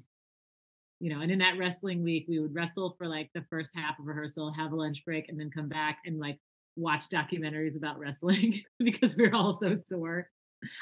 [1.00, 3.98] you know, and in that wrestling week, we would wrestle for like the first half
[3.98, 6.38] of rehearsal, have a lunch break, and then come back and like
[6.76, 10.28] watch documentaries about wrestling because we were all so sore.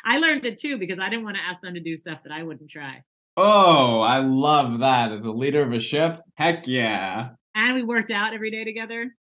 [0.04, 2.32] I learned it too because I didn't want to ask them to do stuff that
[2.32, 3.02] I wouldn't try.
[3.36, 5.12] Oh, I love that.
[5.12, 7.28] As a leader of a ship, heck yeah.
[7.54, 9.14] And we worked out every day together.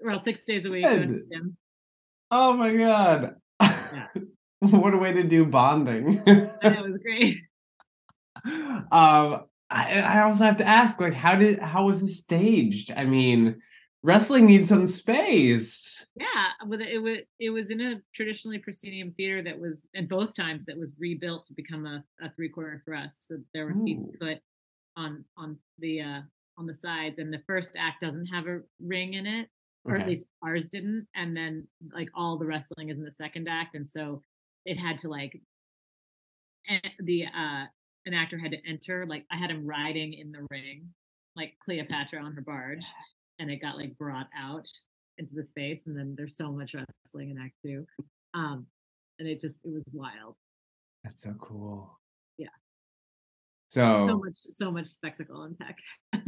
[0.00, 0.86] Well, six days a week.
[0.86, 1.30] we went to the Good.
[1.32, 1.56] gym.
[2.30, 3.34] Oh my god.
[4.60, 6.22] what a way to do bonding.
[6.26, 7.38] It was great.
[8.92, 9.40] um
[9.70, 13.60] I, I also have to ask like how did how was this staged i mean
[14.02, 19.42] wrestling needs some space Yeah, with it, was it was in a traditionally proscenium theater
[19.42, 23.26] that was, and both times that was rebuilt to become a, a three quarter thrust.
[23.28, 24.38] So there were seats put
[24.96, 26.20] on on the uh
[26.56, 29.48] on the sides, and the first act doesn't have a ring in it,
[29.84, 31.06] or at least ours didn't.
[31.14, 34.22] And then like all the wrestling is in the second act, and so
[34.64, 35.40] it had to like
[36.68, 37.64] and the uh
[38.06, 40.88] an actor had to enter like I had him riding in the ring
[41.34, 42.84] like Cleopatra on her barge
[43.38, 44.66] and it got like brought out
[45.18, 47.84] into the space and then there's so much wrestling in act 2
[48.34, 48.66] um
[49.18, 50.34] and it just it was wild.
[51.04, 51.98] That's so cool.
[52.38, 52.48] Yeah.
[53.68, 55.78] so, so much so much spectacle and tech.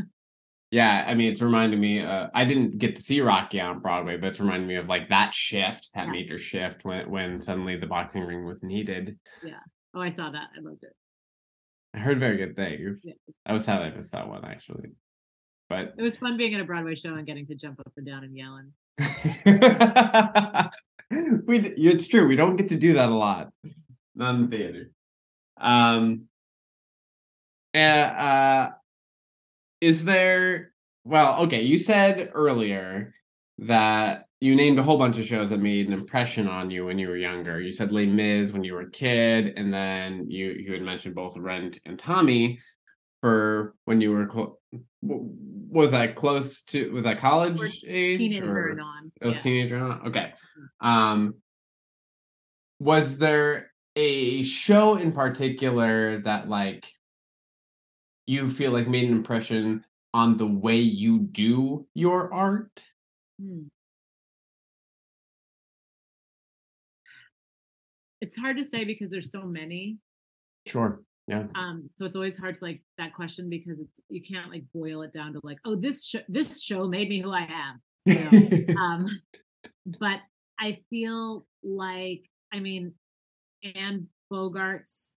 [0.70, 4.18] Yeah i mean it's reminding me uh, i didn't get to see rocky on broadway
[4.18, 6.12] but it's reminding me of like that shift that Yeah.
[6.12, 9.18] major shift when when suddenly the boxing ring was needed.
[9.42, 9.60] Yeah.
[9.94, 10.48] oh I saw that.
[10.54, 10.92] I loved it
[11.94, 13.02] i heard very good things.
[13.04, 13.14] Yeah.
[13.46, 14.90] i was sad i missed that one actually.
[15.68, 18.06] But it was fun being at a Broadway show and getting to jump up and
[18.06, 18.72] down and yelling.
[21.10, 23.50] We it's true we don't get to do that a lot.
[24.14, 24.90] Not in the theater.
[25.58, 26.24] Um
[27.74, 28.70] uh, uh
[29.80, 30.72] is there
[31.04, 33.14] well okay you said earlier
[33.58, 36.98] that you named a whole bunch of shows that made an impression on you when
[36.98, 40.50] you were younger you said Les Mis when you were a kid and then you
[40.50, 42.60] you had mentioned both Rent and Tommy
[43.20, 44.58] for when you were clo-
[45.02, 45.28] w-
[45.70, 49.34] was that close to was that college Or age teenager or and on it was
[49.36, 49.42] yeah.
[49.42, 50.06] teenager on?
[50.06, 50.32] okay
[50.80, 51.34] um
[52.78, 56.86] was there a show in particular that like
[58.28, 59.84] you feel like made an impression
[60.14, 62.70] on the way you do your art
[63.40, 63.68] Hmm.
[68.20, 69.98] it's hard to say because there's so many
[70.66, 74.50] sure yeah um so it's always hard to like that question because it's you can't
[74.50, 77.42] like boil it down to like oh this sh- this show made me who i
[77.42, 78.74] am you know?
[78.80, 79.06] um
[80.00, 80.20] but
[80.58, 82.92] i feel like i mean
[83.74, 85.12] anne bogart's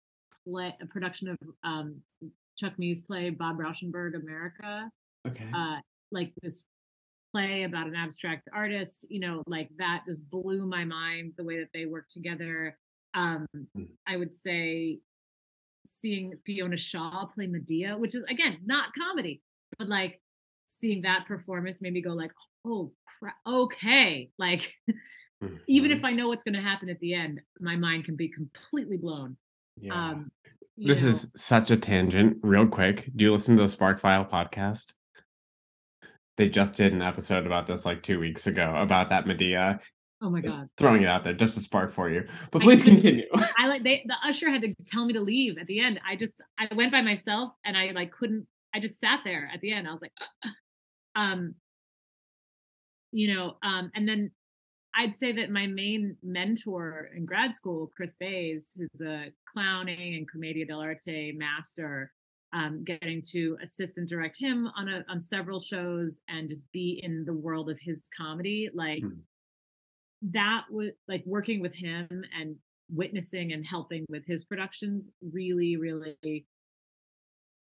[0.45, 1.95] play a production of um
[2.57, 4.89] Chuck Mee's play bob rauschenberg america
[5.27, 5.77] okay uh
[6.11, 6.63] like this
[7.31, 11.57] play about an abstract artist you know like that just blew my mind the way
[11.59, 12.77] that they work together.
[13.13, 13.87] Um Mm.
[14.07, 14.99] i would say
[15.85, 19.41] seeing fiona shaw play medea which is again not comedy
[19.77, 20.21] but like
[20.67, 22.31] seeing that performance made me go like
[22.65, 24.73] oh crap okay like
[25.67, 28.27] even if i know what's going to happen at the end my mind can be
[28.29, 29.35] completely blown.
[29.81, 29.93] Yeah.
[30.11, 30.31] um
[30.77, 33.09] this know, is such a tangent real quick.
[33.15, 34.93] Do you listen to the spark file podcast
[36.39, 39.77] they just did an episode about this like two weeks ago about that medea
[40.21, 42.81] oh my Just god throwing it out there just a spark for you but please
[42.81, 43.25] did- continue
[43.57, 45.99] I like they the usher had to tell me to leave at the end.
[46.07, 49.59] I just I went by myself and I like couldn't I just sat there at
[49.59, 49.87] the end.
[49.87, 50.13] I was like
[51.15, 51.55] um
[53.11, 54.31] you know um and then
[54.95, 60.27] I'd say that my main mentor in grad school, Chris Bayes, who's a clowning and
[60.27, 62.11] commedia dell'arte master,
[62.53, 66.99] um, getting to assist and direct him on a on several shows and just be
[67.03, 69.19] in the world of his comedy, like Hmm.
[70.21, 72.57] that was like working with him and
[72.89, 76.45] witnessing and helping with his productions really, really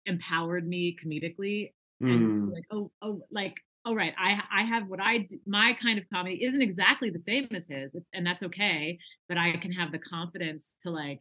[0.06, 1.72] empowered me comedically
[2.06, 2.54] and to be Mm.
[2.54, 3.54] like oh oh like
[3.84, 7.18] oh right i i have what i d- my kind of comedy isn't exactly the
[7.18, 8.98] same as his and that's okay
[9.28, 11.20] but i can have the confidence to like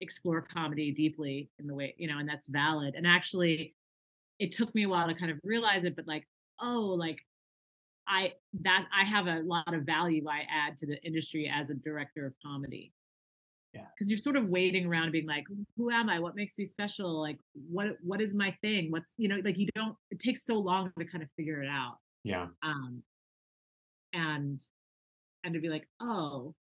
[0.00, 3.74] explore comedy deeply in the way you know and that's valid and actually
[4.38, 6.26] it took me a while to kind of realize it but like
[6.60, 7.18] oh like
[8.06, 8.32] i
[8.62, 12.26] that i have a lot of value i add to the industry as a director
[12.26, 12.92] of comedy.
[13.74, 13.84] Yeah.
[13.94, 15.44] because you're sort of waiting around being like
[15.76, 16.18] who am i?
[16.18, 17.20] What makes me special?
[17.20, 17.38] Like
[17.70, 18.90] what what is my thing?
[18.90, 21.68] What's you know like you don't it takes so long to kind of figure it
[21.68, 21.96] out.
[22.24, 22.46] Yeah.
[22.62, 23.02] um
[24.14, 24.62] and
[25.44, 26.54] and to be like oh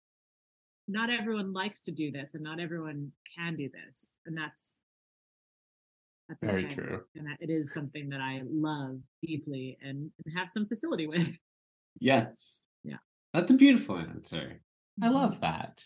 [0.88, 4.80] not everyone likes to do this and not everyone can do this and that's
[6.28, 6.74] that's Very okay.
[6.74, 7.02] true.
[7.16, 11.38] and it is something that i love deeply and, and have some facility with
[12.00, 12.64] Yes.
[12.82, 12.96] Yeah.
[13.32, 14.60] That's a beautiful answer.
[15.00, 15.14] I mm-hmm.
[15.14, 15.82] love that.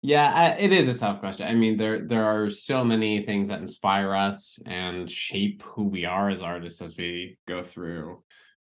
[0.00, 1.48] Yeah, I, it is a tough question.
[1.48, 6.04] I mean, there there are so many things that inspire us and shape who we
[6.04, 8.22] are as artists as we go through.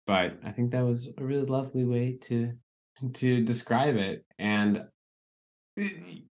[0.06, 2.52] But I think that was a really lovely way to
[3.14, 4.26] to describe it.
[4.38, 4.82] And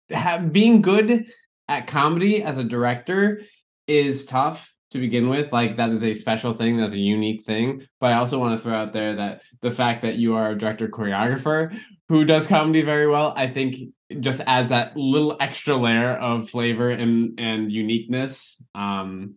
[0.09, 1.27] have, being good
[1.67, 3.41] at comedy as a director
[3.87, 5.51] is tough to begin with.
[5.51, 7.85] Like that is a special thing, that's a unique thing.
[7.99, 10.57] But I also want to throw out there that the fact that you are a
[10.57, 11.77] director choreographer
[12.09, 13.75] who does comedy very well, I think
[14.19, 18.63] just adds that little extra layer of flavor and and uniqueness.
[18.73, 19.35] Um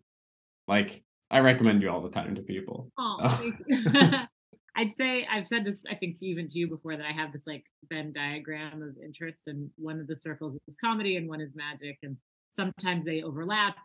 [0.69, 2.91] like I recommend you all the time to people.
[2.99, 4.11] Oh, so.
[4.81, 7.33] I'd say I've said this, I think, to even to you before that I have
[7.33, 11.41] this like Venn diagram of interest, and one of the circles is comedy and one
[11.41, 12.17] is magic, and
[12.51, 13.77] sometimes they overlap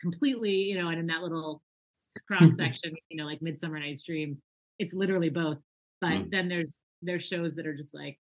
[0.00, 0.88] completely, you know.
[0.88, 1.62] And in that little
[2.26, 4.40] cross section, you know, like Midsummer Night's Dream,
[4.78, 5.58] it's literally both.
[6.00, 6.30] But Mm.
[6.30, 8.18] then there's there's shows that are just like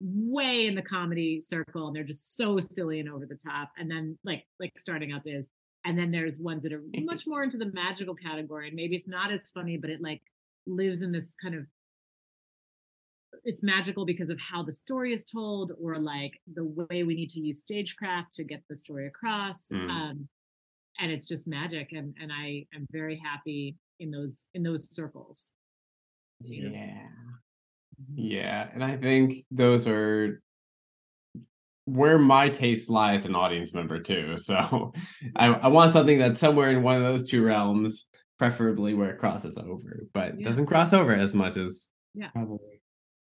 [0.00, 3.70] way in the comedy circle, and they're just so silly and over the top.
[3.78, 5.46] And then like like starting up is,
[5.84, 9.06] and then there's ones that are much more into the magical category, and maybe it's
[9.08, 10.22] not as funny, but it like
[10.66, 11.64] lives in this kind of
[13.44, 17.30] it's magical because of how the story is told or like the way we need
[17.30, 19.90] to use stagecraft to get the story across Mm.
[19.90, 20.28] um
[21.00, 25.54] and it's just magic and and i am very happy in those in those circles
[26.40, 26.76] you know?
[26.76, 27.06] Yeah.
[28.14, 30.42] Yeah, and I think those are
[31.84, 34.36] where my taste lies as an audience member too.
[34.36, 34.92] So
[35.36, 38.06] I, I want something that's somewhere in one of those two realms,
[38.42, 40.44] preferably where it crosses over, but Yeah.
[40.48, 42.30] doesn't cross over as much as Yeah.
[42.30, 42.80] probably.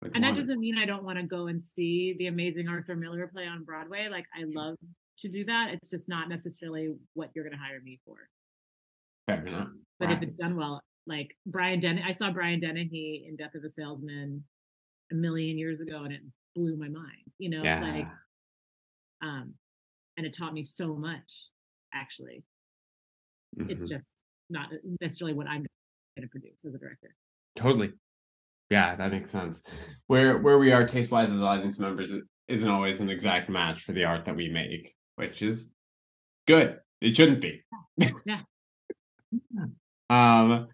[0.01, 2.95] would and that doesn't mean i don't want to go and see the amazing arthur
[2.95, 4.75] miller play on broadway like i love
[5.17, 8.29] to do that it's just not necessarily what you're going to hire me for
[9.25, 9.69] Fair enough.
[9.99, 13.63] but if it's done well like brian den i saw brian dennehy in death of
[13.63, 14.43] a salesman
[15.11, 16.21] a million years ago and it
[16.55, 17.81] blew my mind you know yeah.
[17.81, 18.11] like
[19.23, 19.55] um
[20.17, 21.49] and it taught me so much
[21.91, 22.43] actually
[23.67, 23.89] it's Mhm.
[23.89, 24.69] just not
[25.01, 25.65] necessarily what i'm
[26.17, 27.13] going to produce as a director
[27.57, 27.91] Totally.
[28.69, 29.63] Yeah, that makes sense.
[30.07, 32.13] Where where we are taste wise as audience members
[32.47, 35.73] isn't always an exact match for the art that we make, which is
[36.47, 36.77] good.
[37.01, 37.63] It shouldn't be.
[37.97, 38.41] Yeah.
[40.09, 40.67] um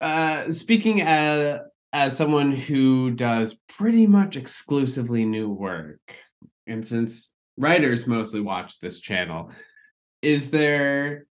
[0.00, 1.60] uh speaking as
[1.92, 6.00] as someone who does pretty much exclusively new work,
[6.66, 9.52] and since writers mostly watch this channel,
[10.22, 11.26] is there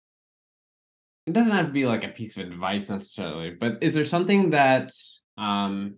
[1.27, 4.51] it doesn't have to be like a piece of advice necessarily, but is there something
[4.51, 4.91] that
[5.37, 5.97] um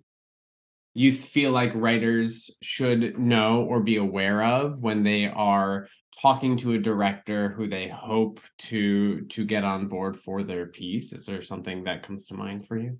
[0.96, 5.88] you feel like writers should know or be aware of when they are
[6.22, 11.14] talking to a director who they hope to to get on board for their piece?
[11.14, 13.00] Is there something that comes to mind for you?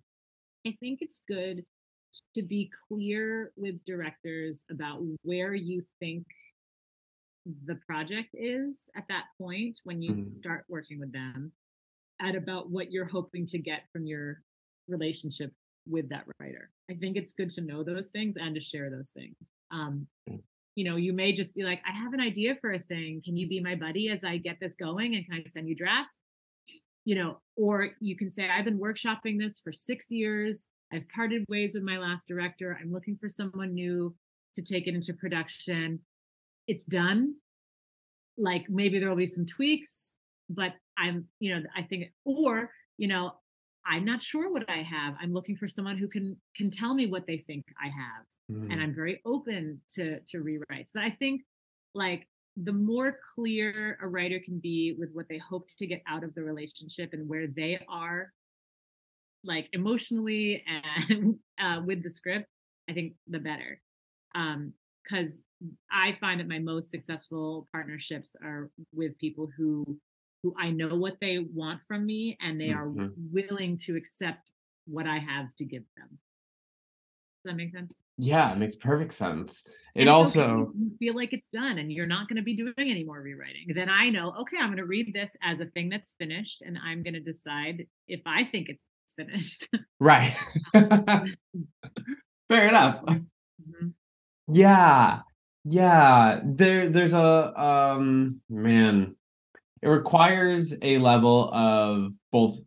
[0.68, 1.66] I think it's good
[2.36, 6.28] to be clear with directors about where you think
[7.66, 10.34] the project is at that point when you Mhm.
[10.36, 11.52] start working with them
[12.20, 14.42] and about what you're hoping to get from your
[14.88, 15.52] relationship
[15.88, 16.70] with that writer.
[16.90, 19.36] I think it's good to know those things and to share those things.
[19.72, 20.42] Um, Mm.
[20.76, 23.22] you know, you may just be like, I have an idea for a thing.
[23.24, 25.16] Can you be my buddy as I get this going?
[25.16, 26.18] And can I send you drafts?
[27.06, 30.68] You know, or you can say, I've been workshopping this for six years.
[30.94, 32.78] I've parted ways with my last director.
[32.80, 34.16] I'm looking for someone new
[34.56, 36.00] to take it into production.
[36.68, 37.36] It's done.
[38.38, 40.14] Like maybe there will be some tweaks,
[40.50, 43.34] but I'm, you know, I think, or, you know,
[43.86, 45.16] I'm not sure what I have.
[45.22, 48.72] I'm looking for someone who can can tell me what they think I have Mm.
[48.72, 50.90] and I'm very open to to rewrites.
[50.94, 51.44] But I think
[51.94, 52.28] like
[52.58, 56.34] the more clear a writer can be with what they hope to get out of
[56.36, 58.34] the relationship and where they are
[59.44, 62.48] like emotionally and uh, with the script,
[62.90, 63.82] I think the better.
[64.36, 64.74] Um,
[65.04, 65.44] because
[65.92, 70.00] I find that my most successful partnerships are with people who
[70.44, 73.14] who I know what they want from me and they are Mhm.
[73.32, 74.52] willing to accept
[74.86, 76.20] what I have to give them.
[77.44, 77.94] Does that make sense?
[78.18, 79.66] Yeah, it makes perfect sense.
[79.96, 82.56] It And it's okay also feel like it's done and you're not going to be
[82.56, 83.68] doing any more rewriting.
[83.74, 86.78] Then I know, okay, I'm going to read this as a thing that's finished and
[86.78, 88.84] I'm going to decide if I think it's
[89.16, 89.70] finished.
[90.00, 90.36] right.
[92.50, 93.04] Fair enough.
[93.62, 93.94] Mhm.
[94.48, 95.22] Yeah.
[95.64, 96.42] Yeah.
[96.44, 99.16] There there's a um man.
[99.82, 102.60] It requires a level of both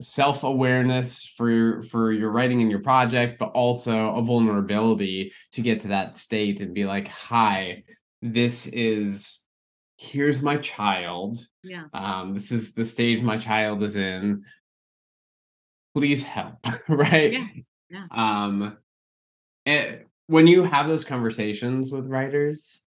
[0.00, 5.80] self-awareness for your for your writing and your project, but also a vulnerability to get
[5.80, 7.84] to that state and be like, hi,
[8.20, 9.44] this is
[9.96, 11.38] here's my child.
[11.62, 11.84] yeah.
[11.92, 14.44] Um, this is the stage my child is in.
[15.94, 17.32] Please help, right?
[17.32, 17.46] Yeah,
[17.90, 18.06] yeah.
[18.10, 18.76] Um,
[19.64, 22.80] and when you have those conversations with writers,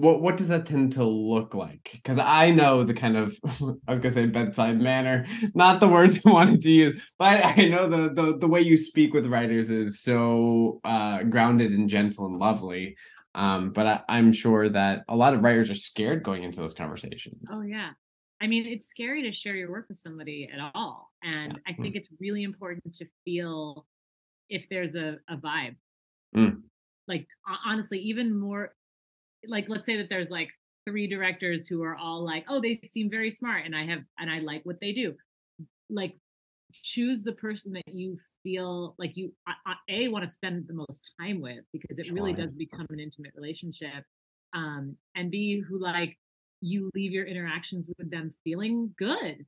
[0.00, 1.90] what what does that tend to look like?
[1.92, 6.18] Because I know the kind of I was gonna say bedside manner, not the words
[6.24, 9.70] I wanted to use, but I know the the the way you speak with writers
[9.70, 12.96] is so uh, grounded and gentle and lovely.
[13.34, 16.74] Um, but I, I'm sure that a lot of writers are scared going into those
[16.74, 17.48] conversations.
[17.52, 17.90] Oh yeah.
[18.42, 21.12] I mean, it's scary to share your work with somebody at all.
[21.22, 21.82] And I Mm.
[21.82, 23.86] think it's really important to feel
[24.48, 25.76] if there's a, a vibe.
[26.34, 26.62] Mm.
[27.06, 27.26] Like
[27.66, 28.74] honestly, even more
[29.46, 30.50] like let's say that there's like
[30.88, 34.30] three directors who are all like, oh, they seem very smart and I have and
[34.30, 35.14] I like what they do.
[35.88, 36.16] Like
[36.72, 39.32] choose the person that you feel like you
[39.88, 43.32] a want to spend the most time with because it really does become an intimate
[43.34, 44.04] relationship
[44.54, 46.16] um and b who like
[46.60, 49.44] you leave your interactions with them feeling good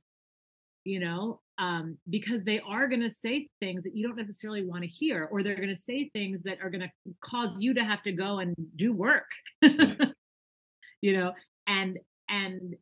[0.83, 4.81] you know um because they are going to say things that you don't necessarily want
[4.81, 6.91] to hear or they're going to say things that are going to
[7.21, 9.29] cause you to have to go and do work
[9.61, 11.31] you know
[11.67, 11.99] and
[12.29, 12.75] and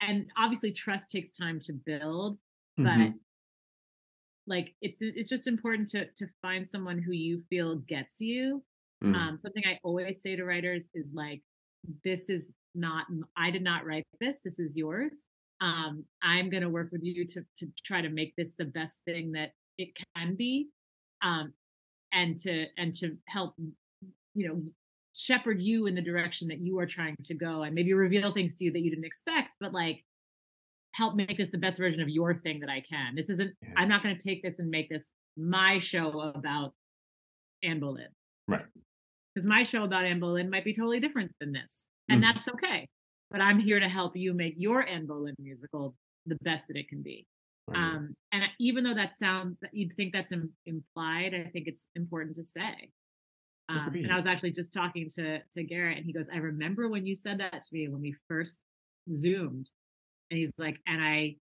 [0.00, 2.38] and obviously trust takes time to build
[2.78, 3.14] but Mhm.
[4.46, 8.62] like it's it's just important to to find someone who you feel gets you
[9.02, 9.14] Mm.
[9.16, 11.42] um something i always say to writers is like
[12.04, 13.06] this is not
[13.36, 15.24] I did not write this this is yours
[15.64, 18.96] um i'm going to work with you to to try to make this the best
[19.06, 20.68] thing that it can be
[21.22, 21.52] um
[22.12, 23.54] and to and to help
[24.34, 24.60] you know
[25.14, 28.52] shepherd you in the direction that you are trying to go and maybe reveal things
[28.54, 30.04] to you that you didn't expect but like
[30.92, 33.68] help make this the best version of your thing that i can this isn't Yeah.
[33.78, 36.74] i'm not going to take this and make this my show about
[37.62, 38.08] anne boleyn
[38.48, 38.66] Right.
[39.34, 42.26] because my show about Anne Boleyn might be totally different than this, and Mhm.
[42.34, 42.86] that's okay.
[43.34, 46.88] But I'm here to help you make your Anne Boleyn musical the best that it
[46.88, 47.26] can be.
[47.66, 47.76] Right.
[47.76, 51.88] Um, and even though that sounds that you'd think that's Im- implied, I think it's
[51.96, 52.92] important to say.
[53.68, 56.88] Um, and I was actually just talking to to Garrett, and he goes, "I remember
[56.88, 58.66] when you said that to me when we first
[59.16, 59.68] zoomed,"
[60.30, 61.34] and he's like, "And I,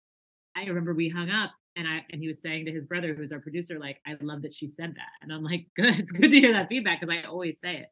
[0.56, 3.32] I remember we hung up." And I and he was saying to his brother, who's
[3.32, 5.12] our producer, like, I love that she said that.
[5.22, 7.88] And I'm like, good, it's good to hear that feedback because I always say it.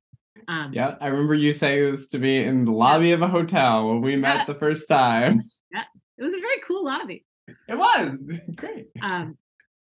[0.47, 3.89] Um, Yeah, I remember you saying this to me in the lobby of a hotel
[3.89, 4.45] when we met Yeah.
[4.45, 5.43] the first time.
[5.73, 5.83] Yeah,
[6.17, 7.25] it was a very cool lobby.
[7.67, 8.87] It was great.
[9.01, 9.37] Um,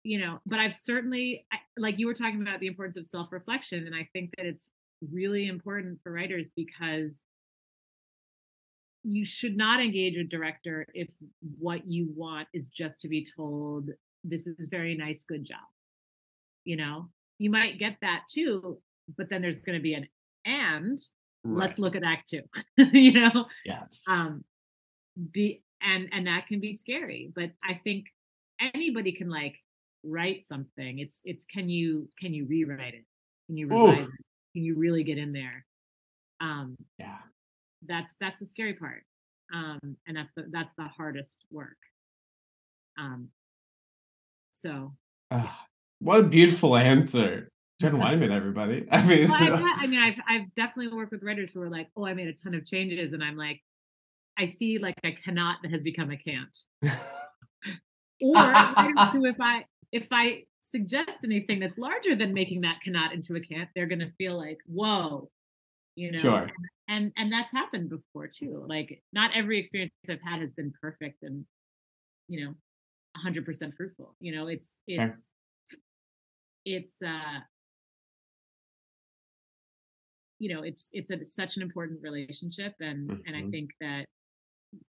[0.03, 3.31] you know, but I've certainly, I, like you were talking about the importance of self
[3.31, 3.85] reflection.
[3.85, 4.69] And I think that it's
[5.11, 7.19] really important for writers because
[9.03, 11.09] you should not engage a director if
[11.59, 13.89] what you want is just to be told,
[14.23, 15.59] this is very nice, good job.
[16.63, 18.79] You know, you might get that too,
[19.17, 20.07] but then there's going to be an
[20.45, 20.99] and
[21.43, 22.41] let's look at act two,
[22.77, 23.45] you know?
[23.65, 24.01] Yes.
[24.09, 24.43] um
[25.31, 28.07] be and and that can be scary but i think
[28.73, 29.57] anybody can like
[30.03, 33.05] write something it's it's can you can you rewrite it
[33.47, 33.91] can you Oof.
[33.91, 35.65] revise it can you really get in there
[36.41, 37.17] um yeah.
[37.87, 39.03] that's that's the scary part
[39.53, 41.77] um and that's the that's the hardest work
[42.99, 43.29] um
[44.51, 44.91] so
[45.99, 47.49] what a beautiful answer.
[47.81, 48.85] Jen Wineman, everybody.
[48.91, 51.89] I mean, well, I've i mean i've i've definitely worked with writers who are like
[51.97, 53.61] oh i made a ton of changes and i'm like
[54.39, 56.57] i see like a cannot that has become a can't
[58.21, 63.13] or writers who if i if i suggest anything that's larger than making that cannot
[63.13, 65.29] into a can't they're going to feel like whoa
[65.95, 66.49] you know Sure.
[66.87, 71.23] and and that's happened before too like not every experience i've had has been perfect
[71.23, 71.45] and
[72.27, 72.53] you know
[73.23, 75.05] 100% fruitful you know it's Fair.
[75.05, 75.77] it's
[76.65, 77.39] it's uh
[80.39, 83.51] you know it's it's a, such an important relationship and and i Mhm.
[83.51, 84.05] think that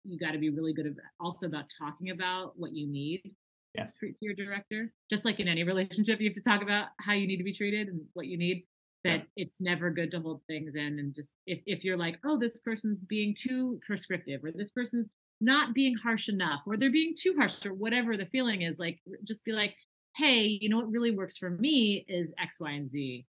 [0.03, 3.35] you got to be really good about also about talking about what you need
[3.75, 3.97] yes.
[3.99, 7.27] to your director just like in any relationship you have to talk about how you
[7.27, 8.65] need to be treated and what you need
[9.03, 12.39] that it's never good to hold things in and just if, if you're like oh
[12.39, 15.09] this person's being too prescriptive or this person's
[15.41, 18.99] not being harsh enough or they're being too harsh or whatever the feeling is like
[19.23, 19.75] just be like
[20.15, 23.25] hey you know what really works for me is x y and z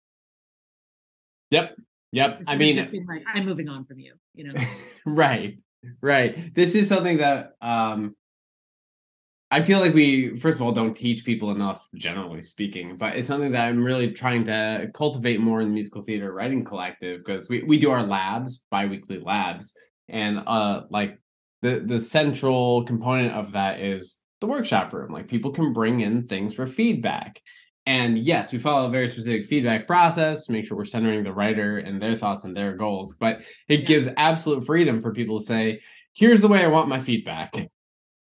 [1.50, 1.76] Yep.
[2.14, 2.42] Yep.
[2.46, 4.54] I mean, just being like i'm moving on from you you know
[5.06, 5.58] right.
[6.00, 6.54] Right.
[6.54, 8.14] This is something that um
[9.50, 13.28] I feel like we first of all don't teach people enough generally speaking, but it's
[13.28, 17.48] something that I'm really trying to cultivate more in the musical theater writing collective because
[17.48, 19.74] we, we do our labs, bi-weekly labs,
[20.08, 21.18] and uh like
[21.62, 25.12] the the central component of that is the workshop room.
[25.12, 27.40] Like people can bring in things for feedback.
[27.86, 31.32] And yes, we follow a very specific feedback process to make sure we're centering the
[31.32, 33.14] writer and their thoughts and their goals.
[33.14, 35.80] But it gives absolute freedom for people to say,
[36.14, 37.56] here's the way I want my feedback.
[37.56, 37.68] It's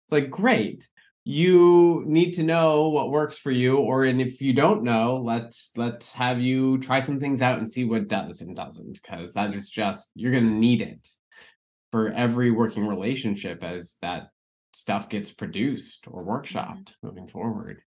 [0.09, 0.87] like, great.
[1.23, 5.69] You need to know what works for you, or and if you don't know, let's
[5.75, 9.53] let's have you try some things out and see what does and doesn't, because that
[9.53, 11.07] is just you're gonna need it
[11.91, 14.29] for every working relationship as that
[14.73, 16.31] stuff gets produced or mm-hmm.
[16.31, 17.83] workshopped moving forward.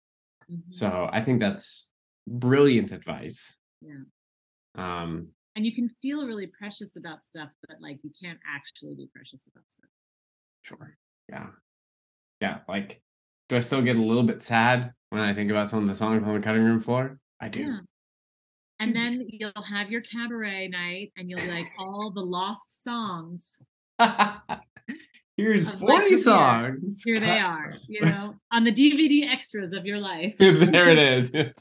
[0.51, 0.61] Mhm.
[0.69, 1.91] So I think that's
[2.27, 3.57] brilliant advice.
[3.81, 4.03] Yeah.
[4.75, 9.09] Um, and you can feel really precious about stuff but like you can't actually be
[9.13, 9.89] precious about stuff
[10.61, 10.97] sure.
[11.29, 11.47] Yeah.
[12.39, 12.59] Yeah.
[12.67, 13.01] Like,
[13.49, 15.95] do I still get a little bit sad when I think about some of the
[15.95, 17.19] songs on the cutting room floor?
[17.39, 17.61] I do.
[17.61, 17.79] Yeah.
[18.79, 23.59] And then you'll have your cabaret night and you'll be like all the lost songs.
[25.41, 27.01] Here's Of 40 Michael songs.
[27.03, 30.37] Here they are, you know, on the DVD extras of your life.
[30.39, 31.55] there it is.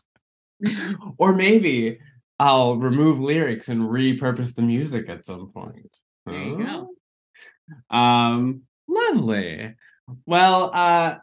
[1.19, 1.99] or maybe
[2.39, 5.97] I'll remove lyrics and repurpose the music at some point.
[6.27, 7.97] There you go.
[7.97, 9.75] Um, lovely.
[10.27, 11.17] Well, uh,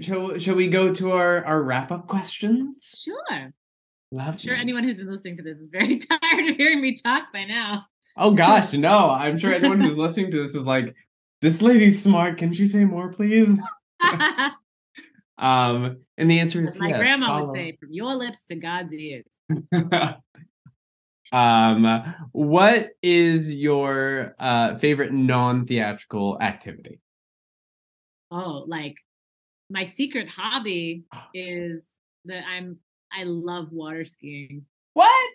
[0.00, 3.02] shall shall we go to our our wrap up questions?
[3.04, 3.22] Sure.
[3.30, 3.54] I'm
[4.10, 4.40] Lovely.
[4.40, 7.44] sure anyone who's been listening to this is very tired of hearing me talk by
[7.44, 7.86] now.
[8.16, 9.10] Oh gosh, no!
[9.10, 10.94] I'm sure anyone who's listening to this is like,
[11.42, 12.38] this lady's smart.
[12.38, 13.54] Can she say more, please?
[15.38, 16.98] Um, and the answer is my yes.
[16.98, 19.30] grandma follow- would say, from your lips to God's ears.
[21.32, 27.00] um, what is your uh favorite non-theatrical activity?
[28.30, 28.96] Oh, like
[29.68, 31.90] my secret hobby is
[32.24, 32.78] that I'm
[33.12, 34.64] I love water skiing.
[34.94, 35.30] What?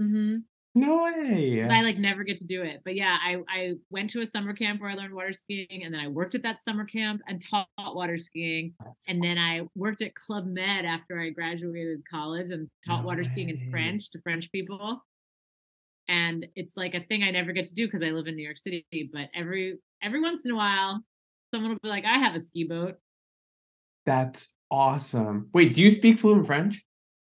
[0.00, 0.36] Mm-hmm.
[0.74, 1.64] No way.
[1.68, 2.82] I like never get to do it.
[2.84, 5.92] But yeah, I I went to a summer camp where I learned water skiing, and
[5.92, 8.74] then I worked at that summer camp and taught water skiing.
[9.08, 13.24] And then I worked at Club Med after I graduated college and taught No water
[13.24, 15.04] skiing in French to French people.
[16.06, 18.44] And it's like a thing I never get to do because I live in New
[18.44, 18.84] York City.
[19.12, 21.00] But every every once in a while,
[21.52, 22.94] someone will be like, "I have a ski boat."
[24.06, 25.50] That's awesome.
[25.52, 26.84] Wait, do you speak fluent French?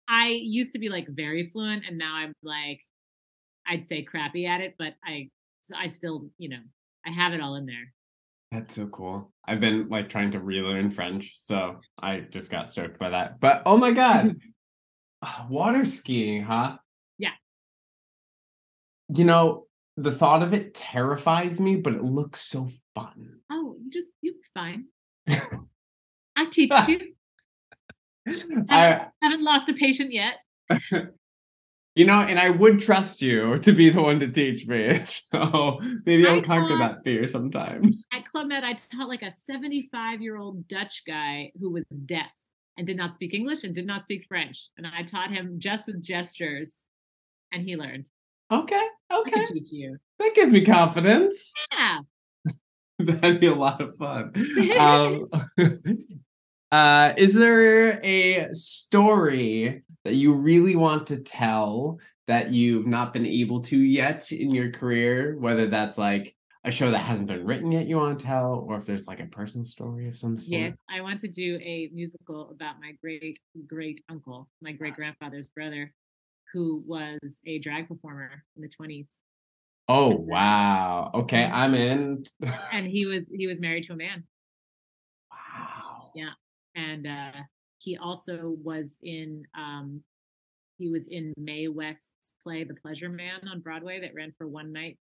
[0.08, 2.80] I used to be like very fluent, and now I'm like,
[3.70, 5.30] I'd say crappy at it, but I
[5.74, 6.62] I still, you know,
[7.06, 7.94] I have it all in there.
[8.50, 9.32] That's so cool.
[9.46, 13.38] I've been like trying to relearn French, so I just got stoked by that.
[13.38, 14.36] But oh my god,
[15.22, 16.76] Ah, water skiing, huh?
[17.18, 17.32] Yeah.
[19.14, 19.66] You know,
[19.96, 23.40] the thought of it terrifies me, but it looks so fun.
[23.50, 24.86] Oh, you just be fine.
[26.36, 27.00] I teach you.
[28.70, 30.36] I, Haven't lost a patient yet.
[32.00, 34.98] You know, and I would trust you to be the one to teach me.
[35.30, 37.92] So maybe I'll conquer taught- that fear sometime.
[38.12, 42.32] At Club Med, I taught like a 75 year old Dutch guy who was deaf
[42.78, 44.70] and did not speak English and did not speak French.
[44.78, 46.78] And I taught him just with gestures,
[47.52, 48.08] and he learned.
[48.50, 48.82] Okay,
[49.12, 49.30] okay.
[49.30, 49.98] can teach you.
[50.18, 51.52] That gives me confidence.
[51.72, 51.98] Yeah.
[52.98, 54.32] That'd be a lot of fun.
[54.78, 55.28] Um,
[56.72, 63.26] uh, is there a story that you really want to tell that you've not been
[63.26, 65.36] able to yet in your career?
[65.38, 68.76] Whether that's like a show that hasn't been written yet you want to tell, or
[68.78, 70.60] if there's like a personal story of some sort.
[70.60, 75.48] Yes, I want to do a musical about my great great uncle, my great grandfather's
[75.48, 75.92] brother,
[76.52, 79.06] who was a drag performer in the 20s.
[79.88, 81.10] Oh wow.
[81.14, 81.44] Okay.
[81.44, 82.24] I'm in.
[82.72, 84.24] And he was he was married to a man.
[85.30, 86.10] wow.
[86.14, 86.30] Yeah.
[86.76, 87.32] And uh
[87.80, 90.02] he also was in um
[90.78, 94.72] he was in Mae West's play The Pleasure Man on Broadway that ran for one
[94.72, 94.98] night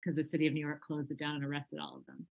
[0.00, 2.26] because the city of New York closed it down and arrested all of them.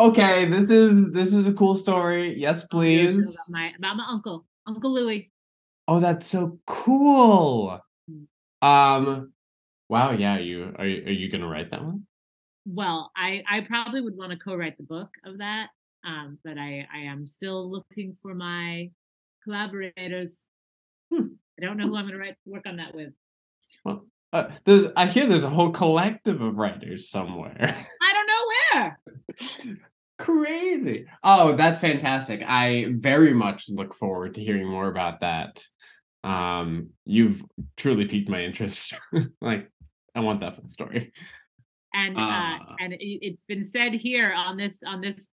[0.00, 2.34] Okay, this is this is a cool story.
[2.34, 3.38] Yes, I'll do a show please.
[3.48, 5.30] About my about my uncle, Uncle Louis.
[5.86, 7.78] Oh, that's so cool.
[8.10, 8.66] Mm.
[8.66, 9.32] Um,
[9.88, 10.12] wow.
[10.12, 10.86] Yeah, you are.
[10.86, 12.06] You, are you gonna write that one?
[12.66, 15.68] well i i probably would want to co-write the book of that
[16.06, 18.90] um but i i am still looking for my
[19.42, 20.42] collaborators
[21.60, 23.12] I don't know who I'm going to write work on that with.
[23.84, 24.50] Well, uh,
[24.96, 27.86] I hear there's a whole collective of writers somewhere.
[28.02, 29.78] I don't know where.
[30.18, 31.06] Crazy.
[31.22, 32.42] Oh, that's fantastic.
[32.44, 35.62] I very much look forward to hearing more about that.
[36.24, 37.44] Um, you've
[37.76, 38.94] truly piqued my interest.
[39.40, 39.70] like,
[40.14, 41.12] I want that full story.
[41.92, 42.58] And uh, Uh.
[42.80, 45.28] and it, it's been said here on this on this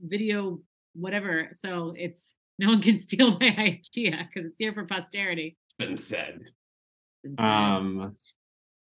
[0.00, 0.60] video,
[0.94, 1.48] whatever.
[1.52, 5.56] So it's no one can steal my idea because it's here for posterity.
[5.66, 6.40] It's been said.
[6.40, 7.44] It's been said.
[7.44, 8.16] Um,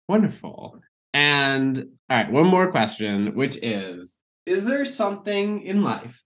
[0.08, 0.80] wonderful.
[1.12, 1.78] And
[2.08, 6.22] all right, one more question, which is Is there something in life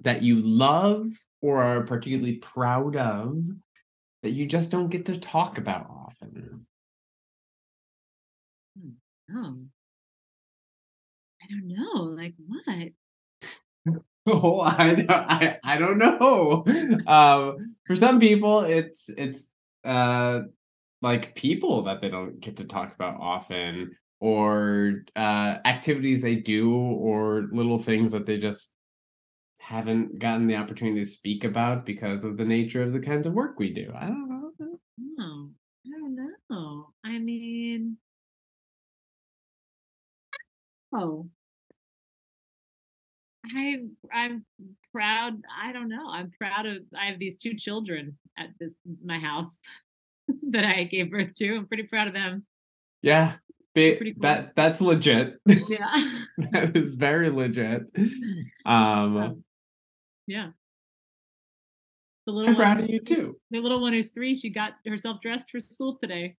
[0.00, 1.08] that you love
[1.42, 3.38] or are particularly proud of
[4.22, 6.66] that you just don't get to talk about often?
[9.34, 9.56] oh,
[11.42, 12.02] I don't know.
[12.02, 12.88] Like what?
[14.28, 16.64] Oh, I don't, I, I don't know.
[17.06, 19.46] Um, for some people, it's it's
[19.84, 20.40] uh
[21.02, 26.72] like people that they don't get to talk about often, or uh activities they do,
[26.74, 28.72] or little things that they just
[29.60, 33.34] haven't gotten the opportunity to speak about because of the nature of the kinds of
[33.34, 33.92] work we do.
[33.96, 34.52] I don't know.
[35.20, 35.50] Oh,
[35.86, 36.16] I don't
[36.50, 36.88] know.
[37.04, 37.98] I mean,
[40.92, 41.28] oh,
[43.54, 43.76] I
[44.12, 44.44] I'm
[44.92, 45.34] proud.
[45.62, 46.08] I don't know.
[46.10, 46.78] I'm proud of.
[46.98, 48.72] I have these two children at this
[49.04, 49.58] my house
[50.50, 51.56] that I gave birth to.
[51.56, 52.44] I'm pretty proud of them.
[53.02, 53.34] Yeah,
[53.74, 54.22] Pretty cool.
[54.22, 55.34] that that's legit.
[55.46, 56.10] Yeah,
[56.52, 57.82] that is very legit.
[58.64, 59.44] Um,
[60.26, 60.48] yeah.
[62.26, 63.38] The little I'm proud of you too.
[63.50, 64.34] The little one who's three.
[64.34, 66.36] She got herself dressed for school today.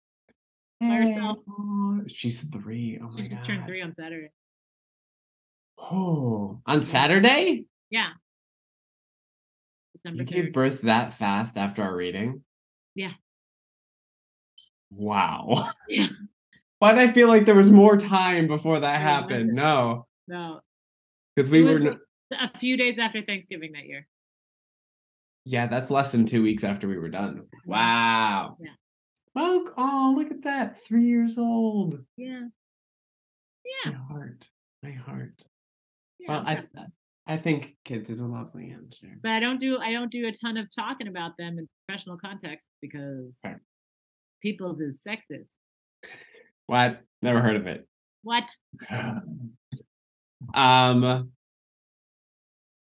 [0.82, 1.38] by herself.
[2.08, 3.00] She's three.
[3.02, 3.48] Oh my She just god.
[3.48, 4.30] turned three on Saturday.
[5.80, 7.66] Oh, on Saturday?
[7.90, 8.10] Yeah.
[9.96, 10.54] December You gave 3rd.
[10.54, 12.44] birth that fast after our reading?
[12.96, 13.14] Yeah.
[14.92, 15.72] Wow.
[15.90, 16.08] Yeah.
[16.80, 19.54] Why did I feel like there was more time before that happened?
[19.54, 20.60] No, No,
[21.36, 21.74] because we It were.
[21.74, 22.00] was n-
[22.40, 24.06] a few days after Thanksgiving that year.
[25.46, 27.48] Yeah, that's less than two weeks after we were done.
[27.66, 28.58] Wow.
[28.62, 28.74] Yeah.
[29.34, 30.84] Well, oh, look at that.
[30.86, 32.04] Three years old.
[32.16, 32.42] Yeah.
[33.86, 33.92] Yeah.
[33.92, 34.48] My heart.
[34.84, 35.44] My heart.
[36.28, 36.88] Well, I proud of that.
[37.30, 39.08] I think kids is a lovely answer.
[39.22, 42.18] but I don't do I don't do a ton of talking about them in professional
[42.18, 43.58] context because Right.
[44.42, 45.48] people's is sexist.
[46.68, 47.02] What?
[47.22, 47.88] Never heard of it.
[48.24, 48.50] What?
[50.54, 51.32] um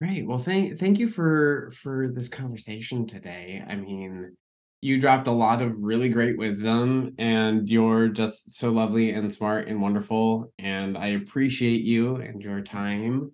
[0.01, 4.35] great well thank thank you for for this conversation today i mean
[4.81, 9.67] you dropped a lot of really great wisdom and you're just so lovely and smart
[9.67, 13.31] and wonderful and i appreciate you and your time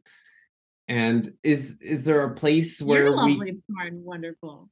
[0.87, 4.69] and is is there a place where You're we lovely, smart, and wonderful.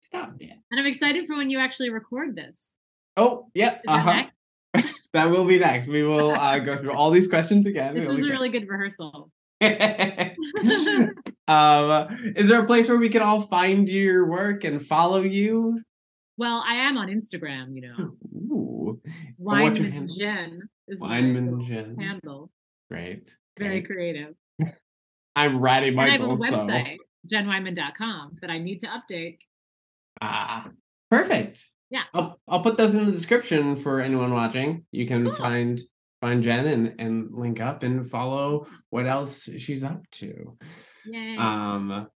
[0.00, 2.56] stop it And I'm excited for when you actually record this.
[3.16, 4.22] Oh yep that uh-huh
[4.74, 4.98] next?
[5.12, 8.14] that will be next we will uh, go through all these questions again This It'll
[8.14, 8.32] was a great.
[8.32, 9.30] really good rehearsal.
[11.48, 15.80] um, is there a place where we can all find your work and follow you?
[16.36, 18.14] Well, I am on Instagram, you know.
[18.54, 19.00] Ooh,
[19.38, 20.16] what's your Wineman handle?
[20.16, 21.96] Jen is my Jen.
[21.98, 22.50] handle.
[22.90, 23.34] Great.
[23.58, 23.86] Very great.
[23.86, 24.34] creative.
[25.34, 26.36] I'm Ratty And I have a Michael.
[26.36, 26.96] So website,
[27.30, 29.38] jenwineman.com, that I need to update.
[30.20, 30.68] ah,
[31.10, 31.66] perfect.
[31.90, 32.02] Yeah.
[32.14, 34.84] I'll I'll put those in the description for anyone watching.
[34.92, 35.32] You can Cool.
[35.34, 35.80] find
[36.20, 40.56] find Jen and and link up and follow what else she's up to.
[41.10, 41.36] Yay.
[41.36, 42.08] Um,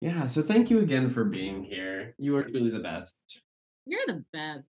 [0.00, 0.26] yeah.
[0.26, 2.14] So thank you again for being here.
[2.18, 3.42] You are truly the best.
[3.86, 4.64] You're the best.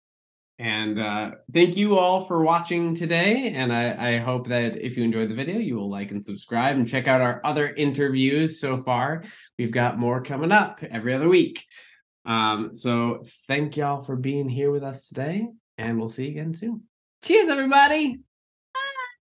[0.60, 3.52] And uh, thank you all for watching today.
[3.54, 6.76] And I, I hope that if you enjoyed the video, you will like and subscribe
[6.76, 9.22] and check out our other interviews so far.
[9.56, 11.64] We've got more coming up every other week.
[12.24, 15.48] Um, so thank y'all for being here with us today,
[15.78, 16.82] and we'll see you again soon.
[17.22, 18.18] Cheers, everybody.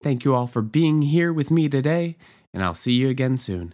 [0.02, 2.18] Thank you all for being here with me today,
[2.54, 3.74] and I'll see you again soon.